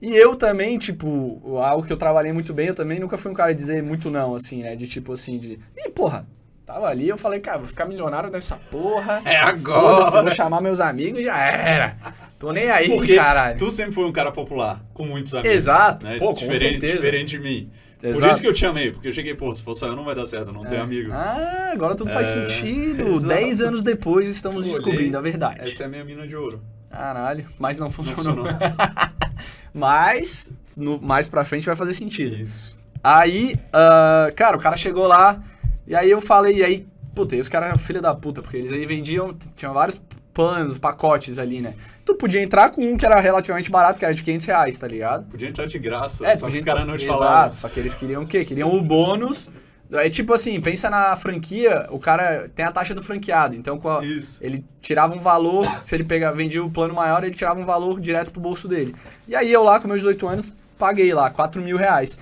[0.00, 3.34] E eu também, tipo, algo que eu trabalhei muito bem, eu também nunca fui um
[3.34, 4.76] cara de dizer muito não, assim, né?
[4.76, 5.58] De tipo assim, de.
[5.76, 6.26] Ih, porra,
[6.66, 9.22] Tava ali, eu falei, cara, vou ficar milionário dessa porra.
[9.24, 10.22] É agora!
[10.22, 11.96] Vou chamar meus amigos e já era.
[12.40, 13.56] Tô nem aí, Porque caralho.
[13.56, 15.56] tu sempre foi um cara popular, com muitos amigos.
[15.56, 16.18] Exato, né?
[16.18, 16.92] pô, com diferente, certeza.
[16.96, 17.70] Diferente de mim.
[18.02, 18.20] Exato.
[18.20, 20.04] Por isso que eu te amei, porque eu cheguei, pô, se for só eu não
[20.04, 20.84] vai dar certo, eu não tenho É.
[20.84, 21.16] amigos.
[21.16, 23.02] Ah, agora tudo faz É, sentido.
[23.14, 23.28] exato.
[23.28, 25.60] Dez anos depois estamos Olhei, descobrindo a verdade.
[25.60, 26.60] Essa é a minha mina de ouro.
[26.96, 28.46] Caralho, mas não Não funcionou.
[28.46, 28.46] funcionou.
[29.74, 32.34] mas, no, mais pra frente vai fazer sentido.
[32.36, 32.76] Isso.
[33.02, 35.40] Aí, ah, cara, o cara chegou lá,
[35.86, 38.56] e aí eu falei, e aí, puta, e os caras eram filha da puta, porque
[38.56, 40.00] eles aí vendiam, tinham vários
[40.32, 41.74] planos, pacotes ali, né?
[42.04, 44.86] Tu podia entrar com um que era relativamente barato, que era de 500 reais, tá
[44.86, 45.26] ligado?
[45.26, 47.54] Podia entrar de graça, É, só que os caras não te Exato, falavam.
[47.54, 48.44] Só que eles queriam o quê?
[48.44, 49.48] Queriam o bônus.
[49.92, 53.54] É tipo assim, pensa na franquia, o cara tem a taxa do franqueado.
[53.54, 54.38] Então, a- Isso.
[54.42, 58.00] ele tirava um valor, se ele pega, vendia o plano maior, ele tirava um valor
[58.00, 58.94] direto pro bolso dele.
[59.28, 62.18] E aí eu lá, com meus 18 anos, paguei lá 4 mil reais.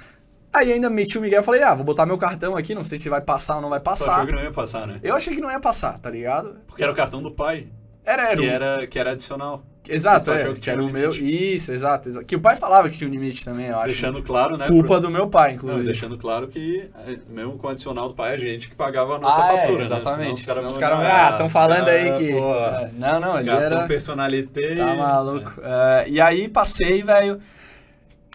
[0.53, 2.96] Aí ainda meti o Miguel e falei, ah, vou botar meu cartão aqui, não sei
[2.98, 4.27] se vai passar ou não vai Tu achou passar.
[4.27, 5.00] que não ia passar, né?
[5.03, 6.57] Eu achei que não ia passar, tá ligado?
[6.66, 7.66] Porque era o cartão do pai,
[8.05, 9.64] Era, era, que um- era, que era adicional.
[9.88, 11.11] Exato, tu é, achou que tinha era um o meu.
[11.11, 12.25] Isso, exato, exato.
[12.27, 13.88] Que o pai falava que tinha um limite também, eu acho.
[13.88, 14.66] Deixando claro, né?
[14.66, 15.85] Culpa pro- do meu pai, Não, inclusive.
[15.85, 19.18] deixando claro que, é, mesmo com o adicional do pai, a gente que pagava a
[19.18, 20.49] nossa Ah, é, fatura, exatamente.
[20.49, 20.55] né?
[20.55, 22.33] Senão os caras, olhar, ah, estão falando caras, aí que.
[22.33, 23.87] pô, É, não, não, ele era.
[23.87, 24.75] personalité.
[24.77, 25.53] Tá maluco.
[25.62, 27.38] É, e aí passei, velho.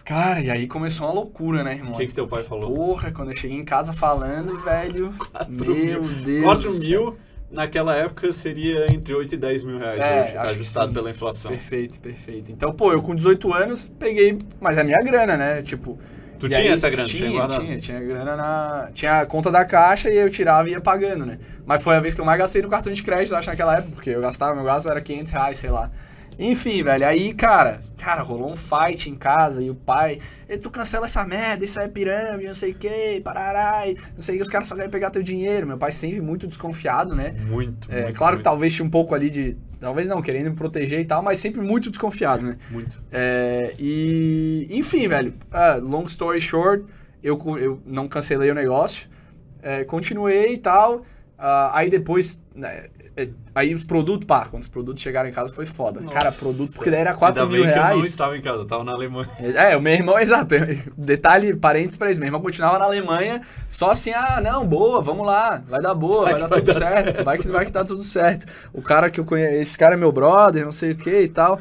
[0.05, 1.93] Cara, e aí começou uma loucura, né, O irmão?
[1.97, 2.73] que, que teu pai falou?
[2.73, 5.13] Porra, quando eu cheguei em casa falando, velho.
[5.47, 6.01] Meu mil.
[6.23, 6.43] Deus.
[6.43, 6.89] 4 do céu.
[7.01, 7.17] mil,
[7.51, 11.51] naquela época, seria entre 8 e 10 mil reais É, hoje, ajustado pela inflação.
[11.51, 12.51] Perfeito, perfeito.
[12.51, 14.37] Então, pô, eu com 18 anos peguei.
[14.59, 15.61] Mas é minha grana, né?
[15.61, 15.97] Tipo.
[16.39, 17.03] Tu tinha aí- essa grana?
[17.03, 17.59] Tinha, guardado?
[17.59, 18.89] tinha, tinha grana na.
[18.93, 21.37] Tinha a conta da caixa e eu tirava e ia pagando, né?
[21.65, 23.91] Mas foi a vez que eu mais gastei no cartão de crédito, acho, naquela época,
[23.95, 25.91] porque eu gastava, meu gasto era 500 reais, sei lá.
[26.41, 30.69] Enfim, velho, aí, cara, cara, rolou um fight em casa e o pai, "E tu
[30.71, 34.37] cancela essa merda, isso é pirâmide, não sei o que, parará, e não sei o
[34.37, 35.67] que, os caras só querem pegar teu dinheiro.
[35.67, 37.35] Meu pai sempre muito desconfiado, né?
[37.47, 39.57] Muito, É, muito, claro muito, que talvez tinha um pouco ali de.
[39.81, 42.57] Talvez não, querendo me proteger e tal, mas sempre muito desconfiado, né?
[42.71, 43.03] Muito.
[43.11, 44.67] É, e.
[44.71, 45.33] Enfim, velho.
[45.51, 46.85] ah, long story short,
[47.21, 49.09] eu, eu não cancelei o negócio.
[49.61, 51.01] é, continuei e tal.
[51.37, 52.41] ah, aí depois.
[52.55, 52.87] né,
[53.55, 55.99] aí os produtos, pá, quando os produtos chegaram em casa foi foda.
[55.99, 56.17] Nossa.
[56.17, 58.05] Cara, produto, porque daí era 4 Ainda mil bem que eu não reais.
[58.05, 59.29] estava em casa, eu estava na Alemanha.
[59.39, 60.55] É, o meu irmão, exato.
[60.97, 62.19] Detalhe, parênteses pra isso.
[62.19, 66.23] Meu irmão continuava na Alemanha, só assim, ah, não, boa, vamos lá, vai dar boa,
[66.23, 67.23] vai, Vai dar vai tudo dar certo, certo.
[67.23, 68.45] vai que vai que tá tudo certo.
[68.73, 71.27] O cara que eu conheço, esse cara é meu brother, não sei o que e
[71.27, 71.59] tal.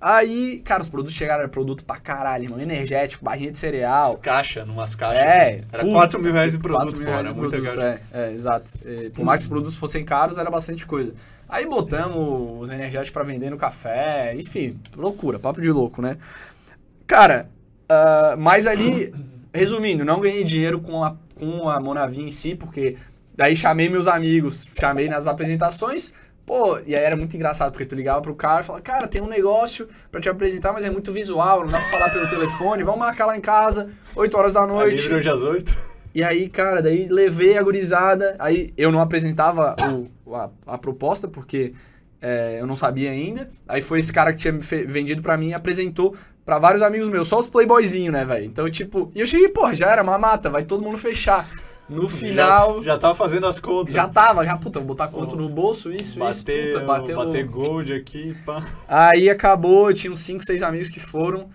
[0.00, 4.16] Aí, cara, os produtos chegaram, era produto pra caralho, irmão, energético, barrinha de cereal.
[4.18, 5.24] Caixa, numas caixas.
[5.24, 5.60] É, assim.
[5.72, 8.00] Era puta 4 mil reais de que- produto, 4 mil pô, reais muita produto, caixa.
[8.12, 8.70] é, é, exato.
[8.84, 11.12] É, por mais que os produtos fossem caros, era bastante coisa.
[11.48, 16.16] Aí botamos os energéticos pra vender no café, enfim, loucura, papo de louco, né?
[17.06, 17.48] Cara,
[17.88, 19.12] ah, mas ali,
[19.52, 22.96] resumindo, não ganhei dinheiro com a, com a Monavi em si, porque
[23.34, 26.12] daí chamei meus amigos, chamei nas apresentações,
[26.48, 29.20] pô, e aí era muito engraçado, porque tu ligava pro cara e falava, cara, tem
[29.20, 32.82] um negócio pra te apresentar, mas é muito visual, não dá pra falar pelo telefone,
[32.82, 35.02] vamos marcar lá em casa, 8 horas da noite.
[35.02, 35.76] livre hoje às 8.
[36.14, 38.34] E aí, cara, daí levei a gurizada.
[38.38, 39.76] Aí eu não apresentava
[40.24, 41.74] o, a, a proposta, porque
[42.20, 43.50] é, eu não sabia ainda.
[43.68, 47.28] Aí foi esse cara que tinha vendido pra mim e apresentou pra vários amigos meus,
[47.28, 48.46] só os playboyzinhos, né, velho?
[48.46, 51.46] Então, tipo, e eu cheguei, pô, já era uma mata, vai todo mundo fechar.
[51.88, 52.78] No final.
[52.82, 53.94] Já, já tava fazendo as contas.
[53.94, 57.16] Já tava, já, puta, vou botar conta no bolso, isso, isso, Bater, puta, bateu.
[57.16, 58.62] bater gold aqui, pá.
[58.86, 61.48] Aí acabou, tinha uns 5, 6 amigos que foram.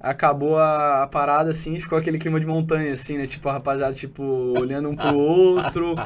[0.00, 3.26] Acabou a, a parada assim, ficou aquele clima de montanha, assim, né?
[3.26, 4.22] Tipo, a rapaziada, tipo,
[4.58, 5.96] olhando um pro outro.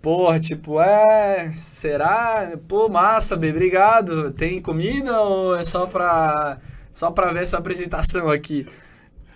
[0.00, 1.50] Porra, tipo, é.
[1.52, 2.58] Será?
[2.66, 4.30] Pô, massa, bem, obrigado.
[4.32, 6.58] Tem comida ou é só pra.
[6.90, 8.66] Só pra ver essa apresentação aqui?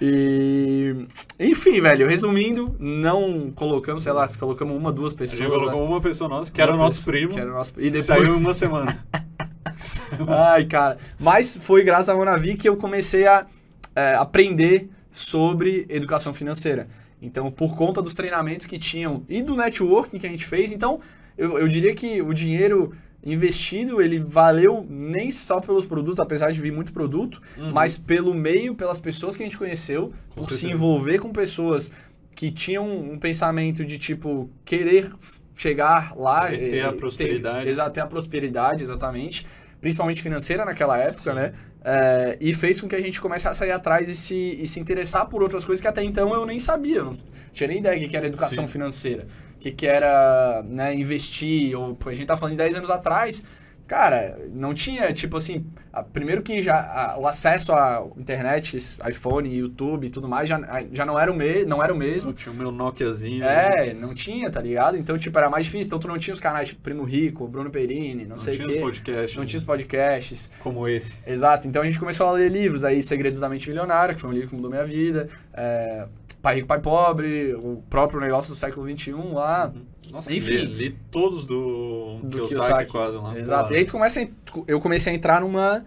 [0.00, 1.06] E.
[1.40, 5.38] Enfim, velho, resumindo, não colocamos, sei lá, se colocamos uma, duas A pessoas.
[5.40, 5.86] gente colocou né?
[5.88, 7.30] uma pessoa nossa, que era o nosso primo.
[7.32, 9.04] que era o nosso- E depois, saiu uma semana.
[10.28, 10.96] Ai, cara.
[11.18, 13.46] Mas foi graças à Monavi que eu comecei a
[13.94, 16.88] é, aprender sobre educação financeira.
[17.20, 21.00] Então, por conta dos treinamentos que tinham e do networking que a gente fez, então,
[21.36, 22.92] eu, eu diria que o dinheiro
[23.24, 27.72] investido, ele valeu nem só pelos produtos, apesar de vir muito produto, Uhum.
[27.72, 30.72] mas pelo meio, pelas pessoas que a gente conheceu, Com por se certeza.
[30.74, 31.90] envolver com pessoas
[32.34, 35.10] que tinham um pensamento de, tipo, querer
[35.56, 36.52] chegar lá.
[36.54, 37.74] E ter a e- prosperidade.
[37.74, 39.44] Ter, ter a prosperidade, exatamente.
[39.80, 41.34] Principalmente financeira naquela época, Sim.
[41.36, 41.52] né?
[41.84, 44.78] É, e fez com que a gente começasse a sair atrás e se, e se
[44.80, 47.02] interessar por outras coisas que até então eu nem sabia.
[47.04, 47.12] Não
[47.52, 48.72] tinha nem ideia do que que era educação Sim.
[48.72, 49.26] financeira.
[49.58, 51.76] Que, que era né, investir.
[51.76, 53.42] Ou, a gente tá falando de 10 anos atrás.
[53.88, 58.76] Cara, não tinha, tipo assim, a, primeiro que já a, o acesso à internet,
[59.08, 60.60] iPhone, YouTube e tudo mais, já,
[60.92, 62.28] já não, era o me, não era o mesmo.
[62.28, 63.42] Não tinha o meu Nokiazinho.
[63.42, 64.98] É, não tinha, tá ligado?
[64.98, 65.86] Então, tipo, era mais difícil.
[65.86, 68.56] Então, tu não tinha os canais tipo Primo Rico, Bruno Perini, não, não sei o
[68.58, 68.62] quê.
[68.64, 69.36] Não tinha os podcasts.
[69.38, 70.50] Não tinha os podcasts.
[70.60, 71.20] Como esse.
[71.26, 71.66] Exato.
[71.66, 74.34] Então, a gente começou a ler livros aí, Segredos da Mente Milionária, que foi um
[74.34, 75.30] livro que mudou minha vida.
[75.54, 76.06] É,
[76.48, 79.70] Pai Rico, Pai Pobre, o próprio negócio do século XXI lá.
[79.74, 79.82] Uhum.
[80.10, 80.56] Nossa, Enfim.
[80.56, 83.38] Li, li todos do, do Kiyosaki, Kiyosaki quase lá.
[83.38, 83.68] Exato.
[83.68, 83.74] Claro.
[83.74, 84.26] E aí tu começa a,
[84.66, 85.84] eu comecei a entrar numa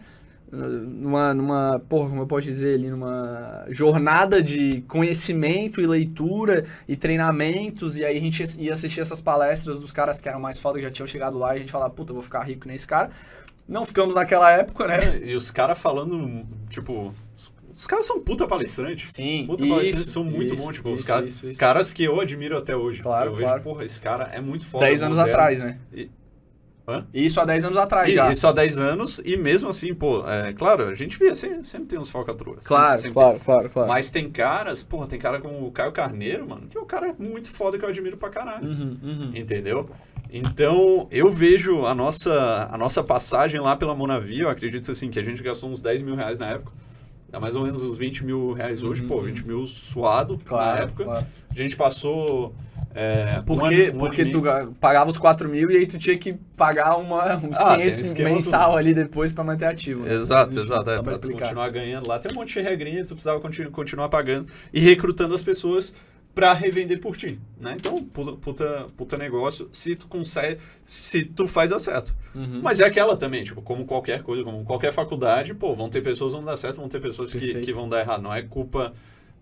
[0.52, 6.96] numa, numa, porra, como eu posso dizer ali, numa jornada de conhecimento e leitura e
[6.98, 10.78] treinamentos, e aí a gente ia assistir essas palestras dos caras que eram mais foda,
[10.78, 13.10] que já tinham chegado lá, e a gente falava, puta, vou ficar rico nesse cara.
[13.66, 15.22] Não ficamos naquela época, né?
[15.24, 17.14] E os caras falando, tipo,
[17.82, 19.10] os caras são puta palestrantes.
[19.10, 21.60] Sim, puta isso, palestrantes são muito bons, tipo, isso, os caras, isso, isso.
[21.60, 23.02] caras que eu admiro até hoje.
[23.02, 23.54] Claro, eu claro.
[23.56, 24.86] Vejo, porra, esse cara é muito foda.
[24.86, 25.40] Dez anos moderno.
[25.40, 25.80] atrás, né?
[25.92, 26.08] E...
[26.88, 27.08] Hã?
[27.12, 28.32] Isso há 10 anos atrás já.
[28.32, 31.88] Isso há 10 anos, e mesmo assim, pô, é, claro, a gente via, sempre, sempre
[31.88, 32.64] tem uns falcatruas.
[32.64, 33.90] Claro, sempre, claro, claro, claro.
[33.90, 37.16] Mas tem caras, porra, tem cara como o Caio Carneiro, mano, que é um cara
[37.18, 38.68] muito foda que eu admiro pra caralho.
[38.68, 39.32] Uhum, uhum.
[39.34, 39.90] Entendeu?
[40.32, 45.20] Então, eu vejo a nossa, a nossa passagem lá pela Monavi, eu acredito assim, que
[45.20, 46.72] a gente gastou uns 10 mil reais na época.
[47.32, 49.08] Dá mais ou menos uns 20 mil reais hoje, uhum.
[49.08, 51.04] pô, 20 mil suado claro, na época.
[51.06, 51.26] Claro.
[51.50, 52.54] A gente passou.
[52.94, 54.42] É, porque um porque tu
[54.78, 58.76] pagava os 4 mil e aí tu tinha que pagar uma, uns ah, 500 mensal
[58.76, 60.04] ali depois para manter ativo.
[60.04, 60.14] Né?
[60.14, 60.90] Exato, exato.
[60.90, 62.10] É, pra, pra continuar ganhando.
[62.10, 65.94] Lá tem um monte de regrinha, tu precisava continu continuar pagando e recrutando as pessoas
[66.34, 67.76] para revender por ti, né?
[67.78, 72.16] Então, puta, puta, puta, negócio, se tu consegue, se tu faz dar certo.
[72.34, 72.62] Uhum.
[72.64, 76.32] Mas é aquela também, tipo, como qualquer coisa, como qualquer faculdade, pô, vão ter pessoas
[76.32, 78.22] que vão dar certo, vão ter pessoas que, que, vão dar errado.
[78.22, 78.94] Não é culpa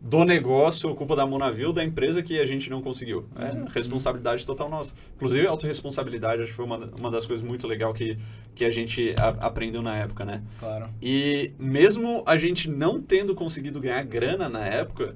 [0.01, 3.27] do negócio, culpa da Monavil, da empresa que a gente não conseguiu.
[3.35, 3.65] É uhum.
[3.65, 4.93] responsabilidade total nossa.
[5.15, 8.17] Inclusive, autorresponsabilidade, acho que foi uma, uma das coisas muito legais que,
[8.55, 10.41] que a gente a, aprendeu na época, né?
[10.59, 10.87] Claro.
[10.99, 15.15] E mesmo a gente não tendo conseguido ganhar grana na época,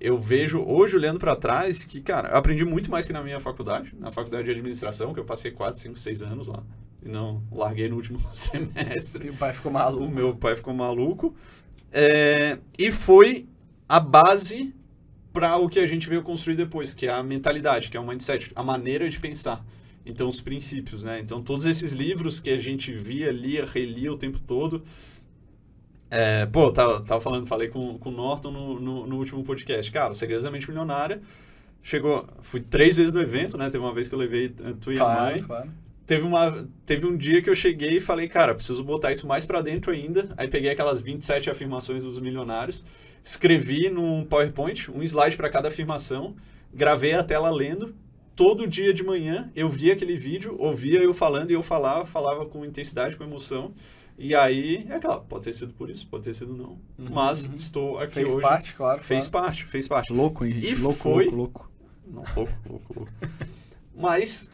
[0.00, 3.38] eu vejo hoje, olhando para trás, que, cara, eu aprendi muito mais que na minha
[3.38, 6.62] faculdade, na faculdade de administração, que eu passei 4, 5, 6 anos lá.
[7.02, 9.26] E não larguei no último semestre.
[9.26, 10.04] E o pai ficou maluco.
[10.04, 11.34] O meu pai ficou maluco.
[11.92, 13.46] É, e foi
[13.86, 14.74] a base
[15.34, 18.06] para o que a gente veio construir depois, que é a mentalidade, que é o
[18.06, 19.64] mindset, a maneira de pensar.
[20.04, 21.20] Então, os princípios, né?
[21.20, 24.82] Então, todos esses livros que a gente via, lia, relia o tempo todo,
[26.10, 29.90] é, pô, tava, tava falando, falei com, com o Norton no, no, no último podcast.
[29.92, 31.20] Cara, o Segredos da Mente Milionária
[31.82, 32.26] chegou.
[32.40, 33.70] Fui três vezes no evento, né?
[33.70, 35.42] Teve uma vez que eu levei tu e claro, a mãe.
[35.42, 35.70] Claro.
[36.04, 39.46] Teve, uma, teve um dia que eu cheguei e falei, cara, preciso botar isso mais
[39.46, 40.28] para dentro ainda.
[40.36, 42.84] Aí peguei aquelas 27 afirmações dos milionários,
[43.22, 46.34] escrevi num PowerPoint, um slide para cada afirmação,
[46.74, 47.94] gravei a tela lendo.
[48.34, 52.44] Todo dia de manhã eu via aquele vídeo, ouvia eu falando e eu falava, falava
[52.46, 53.72] com intensidade, com emoção.
[54.22, 56.78] E aí, é claro, pode ter sido por isso, pode ter sido não.
[56.98, 57.54] Uhum, Mas uhum.
[57.54, 58.42] estou aqui fez hoje.
[58.42, 59.02] Fez parte, claro.
[59.02, 59.46] Fez claro.
[59.46, 60.12] parte, fez parte.
[60.12, 60.72] Louco, hein, gente?
[60.72, 61.24] E louco, foi...
[61.30, 61.70] louco, louco.
[62.06, 63.12] Não, louco, louco, louco.
[63.96, 64.50] Mas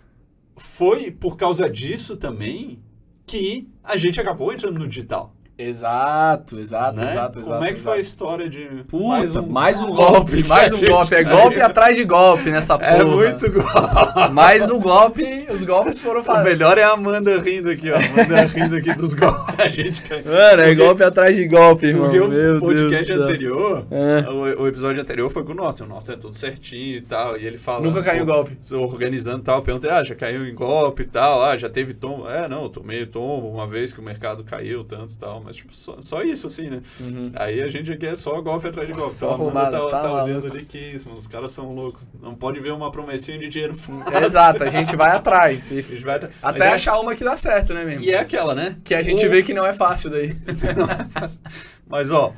[0.57, 2.81] foi por causa disso também
[3.27, 5.35] que a gente acabou entrando no digital.
[5.59, 7.13] Exato, exato, né?
[7.13, 7.83] exato, Como é que exato.
[7.83, 11.61] foi a história de Puta, mais um, mais um golpe, mais um golpe, é golpe
[11.63, 13.01] atrás de golpe nessa é porra.
[13.01, 14.33] É muito golpe.
[14.33, 16.47] Mais um golpe, os golpes foram fáceis.
[16.47, 17.97] O melhor é a Amanda rindo aqui, ó.
[17.97, 19.55] Amanda rindo aqui dos golpes.
[19.59, 20.03] A gente.
[20.11, 22.11] Mano, é golpe atrás de golpe, irmão.
[22.11, 24.29] Porque o podcast anterior, é.
[24.29, 25.85] o, o, episódio anterior foi com o Norton.
[25.85, 27.83] O Norton é tudo certinho e tal, e ele fala...
[27.83, 28.59] Nunca caiu em golpe.
[28.73, 32.29] Organizando e tal, perguntei, ah, já caiu em golpe e tal, ah, já teve tom.
[32.29, 35.55] É, não, eu tomei tombo uma vez que o mercado caiu tanto e tal, mas
[35.55, 36.83] tipo, só, só isso, assim, né?
[37.01, 37.31] Uhum.
[37.37, 39.15] Aí a gente aqui é só golpe atrás de golpe.
[39.15, 41.21] Só então, tá, tá, tá olhando ali que isso, mano.
[41.21, 42.03] Os caras são loucos.
[42.21, 43.77] Não pode ver uma promessinha de dinheiro
[44.25, 45.71] Exato, a gente vai atrás.
[45.71, 45.81] E...
[46.01, 46.29] Vai...
[46.43, 46.73] Até é...
[46.73, 48.03] achar uma que dá certo, né, mesmo?
[48.03, 48.77] E é aquela, né?
[48.83, 49.31] Que a gente o...
[49.31, 50.35] vê que não é fácil daí.
[50.77, 51.41] não é fácil.
[51.87, 52.35] Mas, ó,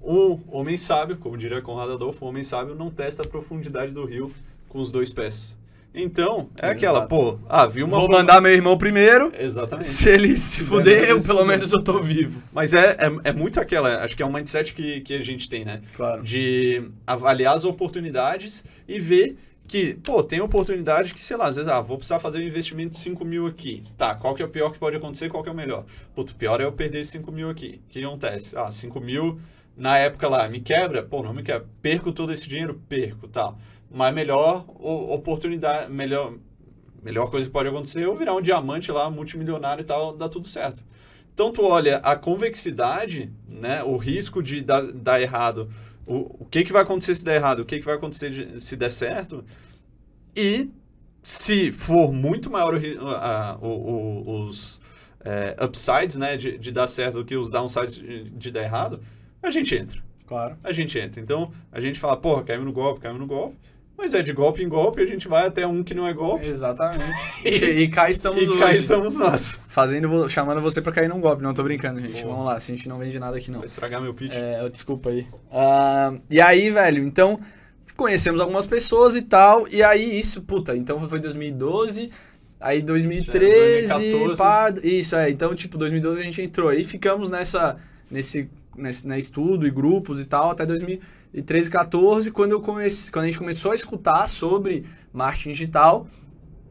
[0.00, 4.04] o homem sábio, como diria Conrado Adolfo, o homem sábio não testa a profundidade do
[4.04, 4.34] rio
[4.68, 5.56] com os dois pés.
[6.00, 7.08] Então, é aquela, Exato.
[7.08, 7.98] pô, ah, viu uma.
[7.98, 9.32] Vou mandar meu irmão primeiro.
[9.36, 9.86] Exatamente.
[9.86, 12.40] Se ele se fuder, eu, pelo menos eu tô vivo.
[12.52, 15.50] Mas é, é, é, muito aquela, acho que é um mindset que, que a gente
[15.50, 15.82] tem, né?
[15.94, 16.22] Claro.
[16.22, 21.70] De avaliar as oportunidades e ver que, pô, tem oportunidade que, sei lá, às vezes,
[21.70, 23.82] ah, vou precisar fazer um investimento de 5 mil aqui.
[23.96, 25.84] Tá, qual que é o pior que pode acontecer, qual que é o melhor?
[26.14, 27.80] Puto, o pior é eu perder 5 mil aqui.
[27.86, 28.56] O que acontece?
[28.56, 29.38] Ah, 5 mil
[29.76, 31.02] na época lá, me quebra?
[31.02, 31.68] Pô, não me quebra.
[31.80, 32.80] Perco todo esse dinheiro?
[32.88, 33.52] Perco, tal.
[33.52, 33.58] Tá
[33.90, 36.34] mas melhor oportunidade, melhor,
[37.02, 40.28] melhor coisa que pode acontecer é eu virar um diamante lá, multimilionário e tal, dá
[40.28, 40.82] tudo certo.
[41.32, 45.70] Então tu olha a convexidade, né, o risco de dar, dar errado,
[46.06, 48.60] o, o que, que vai acontecer se der errado, o que, que vai acontecer de,
[48.60, 49.44] se der certo,
[50.34, 50.68] e
[51.22, 54.80] se for muito maior o, a, o, os,
[55.24, 59.00] é, upsides, né, de, de dar certo do que os downsides de, de dar errado,
[59.42, 60.02] a gente entra.
[60.26, 60.56] Claro.
[60.62, 61.20] A gente entra.
[61.20, 63.56] Então, a gente fala, porra, caímos no golpe, caímos no golpe.
[63.98, 66.46] Mas é de golpe em golpe, a gente vai até um que não é golpe.
[66.46, 67.02] Exatamente.
[67.44, 68.60] e, e cá estamos e hoje.
[68.60, 69.58] cá estamos nós.
[69.66, 71.42] Fazendo, chamando você pra cair num golpe.
[71.42, 72.24] Não tô brincando, gente.
[72.24, 73.58] Vamos lá, se a gente não vende nada aqui não.
[73.58, 74.30] Vai estragar meu pitch.
[74.32, 75.26] É, desculpa aí.
[75.50, 77.40] Uh, e aí, velho, então
[77.96, 79.66] conhecemos algumas pessoas e tal.
[79.68, 82.08] E aí isso, puta, então foi 2012.
[82.60, 84.38] Aí 2013, 2014.
[84.38, 85.28] Pá, isso é.
[85.28, 86.68] Então, tipo, 2012 a gente entrou.
[86.68, 87.76] Aí ficamos nessa
[88.08, 90.64] nesse nesse né, estudo e grupos e tal até
[91.32, 96.06] 2013, 14, quando eu comecei, quando a gente começou a escutar sobre marketing digital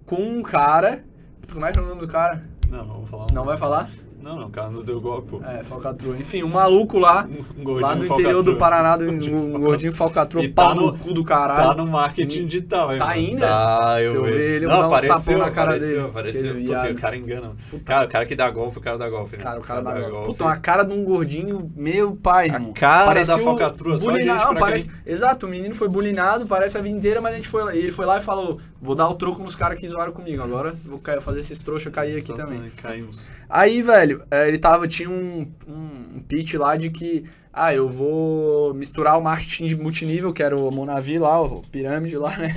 [0.05, 1.05] com um cara,
[1.51, 2.43] como é que é o nome do cara?
[2.69, 3.27] Não, não vou falar.
[3.33, 3.89] Não vai falar?
[4.27, 5.41] Não, não, o cara nos deu golpe, pô.
[5.41, 6.17] É, falcatrua.
[6.17, 7.25] Enfim, um maluco lá,
[7.57, 10.97] um lá do interior do Paraná, do, um, um gordinho falcatrua, e pau tá no,
[10.97, 11.69] cu do caralho.
[11.69, 13.47] Tá no marketing digital, hein, Tá ainda?
[13.47, 16.07] Tá, eu Se eu ver ele, eu vou dar uns na cara apareceu, dele.
[16.09, 16.91] Apareceu, apareceu.
[16.91, 17.55] o cara engana.
[17.85, 19.37] Cara, o cara que dá golpe, o cara dá golpe.
[19.37, 19.43] Né?
[19.43, 20.25] Cara, o cara, dá, golpe.
[20.25, 24.49] Puta, uma cara de um gordinho, meu pai, A cara Parecia da falcatrua, só bulinado,
[24.49, 27.77] gente parece, Exato, o menino foi bulinado, parece a vida inteira, mas a gente foi,
[27.77, 30.73] ele foi lá e falou, vou dar o troco nos caras que zoaram comigo, agora
[30.83, 32.69] vou fazer esses trouxas cair aqui também.
[32.81, 33.31] Caímos.
[33.49, 38.73] Aí, velho, é, ele tava tinha um, um pitch lá de que, ah, eu vou
[38.73, 42.56] misturar o marketing de multinível, que era o Monavi lá, o pirâmide lá, né?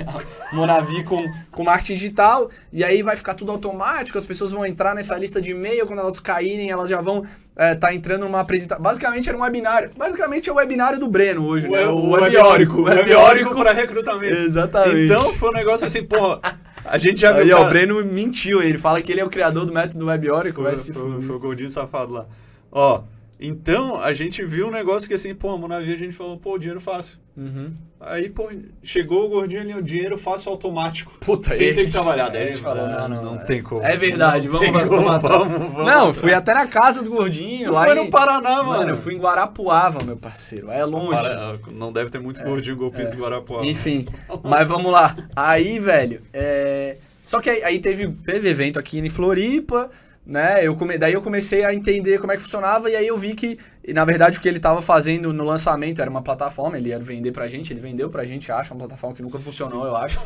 [0.53, 4.93] Monavi com, com marketing digital, e aí vai ficar tudo automático, as pessoas vão entrar
[4.93, 7.23] nessa lista de e-mail, quando elas caírem, elas já vão
[7.55, 8.81] é, tá entrando numa apresentação.
[8.81, 9.91] Basicamente era um webinário.
[9.97, 11.85] Basicamente é o webinário do Breno hoje, o, né?
[11.87, 12.81] O, o webiórico.
[12.81, 14.41] O webiórico para recrutamento.
[14.41, 15.11] Exatamente.
[15.11, 16.39] Então foi um negócio assim, porra.
[16.85, 17.43] A gente já viu.
[17.43, 20.63] Aí, ó, o Breno mentiu, ele fala que ele é o criador do método webiórico,
[20.63, 22.25] vai se foi, foi o Goldinho safado lá.
[22.71, 23.03] Ó,
[23.41, 26.79] então a gente viu um negócio que assim, pô, Monavia a gente falou, pô, dinheiro
[26.79, 27.19] fácil.
[27.35, 27.73] Uhum.
[27.99, 28.49] Aí, pô,
[28.83, 31.13] chegou o gordinho ali, o dinheiro fácil automático.
[31.19, 32.29] Puta, sem ter gente, que trabalhar.
[32.29, 33.83] Daí a gente falou, não, não, não é, tem como.
[33.83, 37.65] É verdade, não vamos, vamos, vamos, vamos, Não, fui até na casa do gordinho.
[37.65, 38.05] Tu lá foi em...
[38.05, 38.79] no Paraná, mano.
[38.79, 40.69] Mano, eu fui em Guarapuava, meu parceiro.
[40.69, 41.21] É longe.
[41.21, 41.59] Para...
[41.73, 43.17] Não deve ter muito é, gordinho golpista é.
[43.17, 43.65] em Guarapuava.
[43.65, 44.05] Enfim,
[44.43, 45.15] mas vamos lá.
[45.35, 46.97] Aí, velho, é...
[47.23, 49.89] Só que aí, aí teve, teve evento aqui em Floripa
[50.25, 50.65] né?
[50.65, 50.97] Eu come...
[50.97, 53.57] Daí eu comecei a entender como é que funcionava e aí eu vi que,
[53.89, 57.31] na verdade, o que ele estava fazendo no lançamento era uma plataforma, ele ia vender
[57.31, 60.19] pra gente, ele vendeu pra gente, acho, uma plataforma que nunca funcionou, eu acho.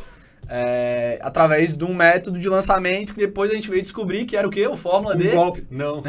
[0.48, 4.48] É, através de um método de lançamento que depois a gente veio descobrir que era
[4.48, 4.68] o quê?
[4.68, 5.30] O Fórmula um D?
[5.30, 5.66] golpe.
[5.72, 6.04] Não.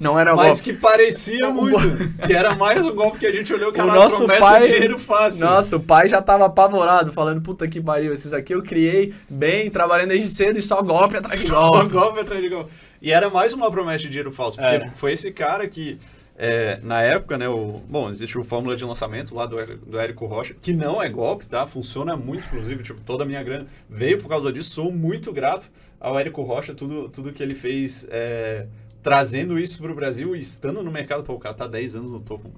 [0.00, 0.62] Não, era o Mas golpe.
[0.62, 1.78] que parecia muito.
[2.26, 4.98] que era mais o golpe que a gente olhou que o era nosso pai, dinheiro
[4.98, 5.44] fácil.
[5.44, 9.68] Nossa, o pai já tava apavorado, falando, puta que pariu, esses aqui eu criei bem,
[9.68, 11.76] trabalhando desde cedo e só golpe atrás de golpe.
[11.76, 12.72] Só golpe atrás de golpe.
[13.00, 14.90] E era mais uma promessa de dinheiro falso, porque é.
[14.90, 15.98] foi esse cara que
[16.40, 20.24] é, na época, né, o, bom, existe o fórmula de lançamento lá do, do Érico
[20.26, 21.66] Rocha, que não é golpe, tá?
[21.66, 25.68] Funciona muito, inclusive, tipo, toda a minha grana veio por causa disso, sou muito grato
[25.98, 28.68] ao Érico Rocha, tudo, tudo que ele fez é,
[29.02, 32.12] trazendo isso para o Brasil e estando no mercado, pô, o cara tá 10 anos
[32.12, 32.52] no topo.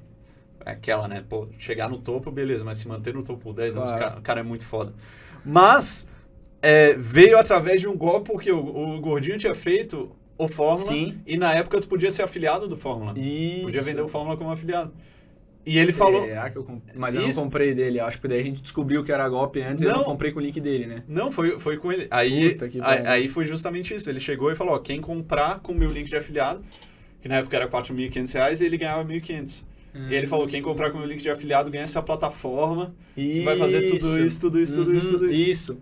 [0.63, 3.79] É aquela, né, pô, chegar no topo, beleza, mas se manter no topo por 10
[3.79, 4.19] anos, claro.
[4.19, 4.93] o cara é muito foda.
[5.43, 6.07] Mas
[6.61, 10.87] é, veio através de um golpe, porque o, o Gordinho tinha feito o Fórmula.
[10.87, 11.21] Sim.
[11.27, 13.13] E na época tu podia ser afiliado do Fórmula.
[13.17, 13.65] Isso.
[13.65, 14.93] Podia vender o Fórmula como afiliado.
[15.67, 16.23] E ele Será falou.
[16.23, 16.83] Que eu comp...
[16.97, 17.25] Mas Isso.
[17.25, 19.91] eu não comprei dele, acho que daí a gente descobriu que era golpe antes não,
[19.91, 21.03] e eu não comprei com o link dele, né?
[21.07, 22.07] Não, foi, foi com ele.
[22.11, 24.09] Aí, aí, aí, foi justamente isso.
[24.09, 26.65] Ele chegou e falou: ó, quem comprar com o meu link de afiliado,
[27.21, 29.65] que na época era R$ 4.500, ele ganhava 1.500.
[30.09, 32.95] E ele falou: quem comprar com o meu link de afiliado ganha essa plataforma.
[33.15, 33.45] Isso.
[33.45, 35.51] Vai fazer tudo isso, tudo isso, tudo uhum, isso, tudo isso.
[35.51, 35.79] Isso.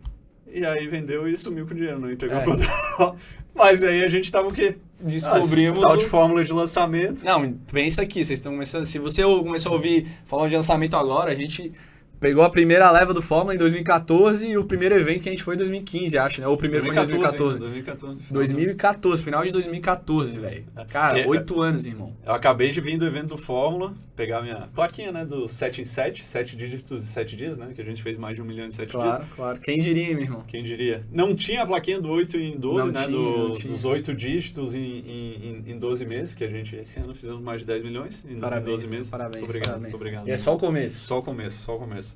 [0.52, 2.42] E aí vendeu e sumiu com o dinheiro, não entregou é.
[2.42, 2.68] produto.
[3.54, 4.76] Mas aí a gente tava o quê?
[5.00, 5.82] Descobrimos.
[5.82, 7.24] Ah, tal de fórmula de lançamento.
[7.24, 8.84] Não, pensa aqui, vocês estão começando.
[8.84, 11.72] Se você começou a ouvir falando de lançamento agora, a gente
[12.20, 15.42] pegou a primeira leva do Fórmula em 2014 e o primeiro evento que a gente
[15.42, 16.48] foi em 2015, acho, né?
[16.48, 17.54] Ou o primeiro 2014, foi em 2014.
[17.54, 18.33] Ainda, 2014.
[18.33, 20.64] 2014, final de 2014, velho.
[20.88, 22.12] Cara, oito anos, irmão.
[22.24, 25.85] Eu acabei de vir do evento do Fórmula, pegar minha plaquinha, né, do 7 em
[25.85, 28.66] 7, 7 dígitos e 7 dias, né, que a gente fez mais de um milhão
[28.66, 29.16] em 7 claro, dias.
[29.16, 29.61] Claro, claro.
[29.61, 30.44] Quem diria, meu irmão?
[30.46, 31.00] Quem diria.
[31.11, 33.72] Não tinha a plaquinha do 8 em 12, não né, tinha, do, não tinha.
[33.72, 37.61] dos 8 dígitos em, em, em 12 meses, que a gente esse ano fizemos mais
[37.61, 39.11] de 10 milhões em, parabéns, em 12 meses.
[39.11, 39.92] Parabéns, muito obrigado, parabéns.
[39.92, 40.28] Muito obrigado.
[40.28, 41.07] E é só o começo.
[41.07, 42.07] Só o começo, só o começo.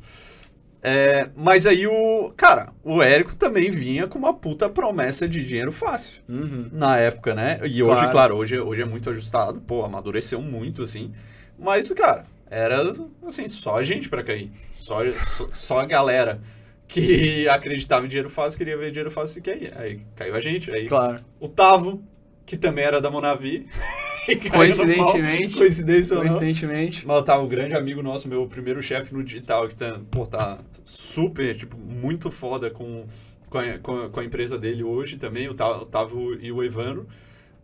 [0.83, 2.33] É, mas aí o.
[2.37, 6.21] Cara, o Érico também vinha com uma puta promessa de dinheiro fácil.
[6.29, 6.69] Uhum.
[6.73, 7.61] Na época, né?
[7.63, 9.61] E hoje, claro, claro hoje, hoje é muito ajustado.
[9.61, 11.13] Pô, amadureceu muito, assim.
[11.57, 12.83] Mas, cara, era
[13.25, 14.51] assim, só a gente para cair.
[14.75, 16.41] Só, só, só, a galera
[16.89, 19.73] que acreditava em dinheiro fácil, queria ver dinheiro fácil e caía.
[19.77, 20.69] Aí caiu a gente.
[20.69, 21.23] Aí claro.
[21.39, 22.03] o Tavo,
[22.45, 23.69] que também era da Monavi.
[24.51, 25.59] Coincidentemente.
[25.59, 27.07] Coincidência Coincidentemente.
[27.07, 30.59] Mas tá um grande amigo nosso, meu primeiro chefe no digital, que tá, pô, tá
[30.85, 33.05] super, tipo, muito foda com,
[33.51, 37.07] com, a, com a, com, a, empresa dele hoje também, o Tavo e o Evandro.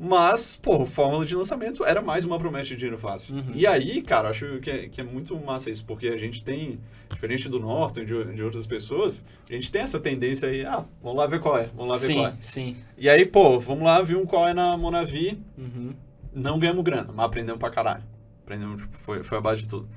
[0.01, 3.35] Mas, pô, fórmula de lançamento era mais uma promessa de dinheiro fácil.
[3.35, 3.53] Uhum.
[3.53, 6.79] E aí, cara, acho que é, que é muito massa isso, porque a gente tem,
[7.11, 10.85] diferente do Norton e de, de outras pessoas, a gente tem essa tendência aí, ah,
[11.03, 12.33] vamos lá ver qual é, vamos lá ver sim, qual é.
[12.41, 15.93] Sim, E aí, pô, vamos lá ver um qual é na Monavi, uhum.
[16.39, 18.05] Não ganhamos grana, mas aprendemos pra caralho.
[18.43, 19.89] Aprendemos, tipo, foi, foi a base de tudo.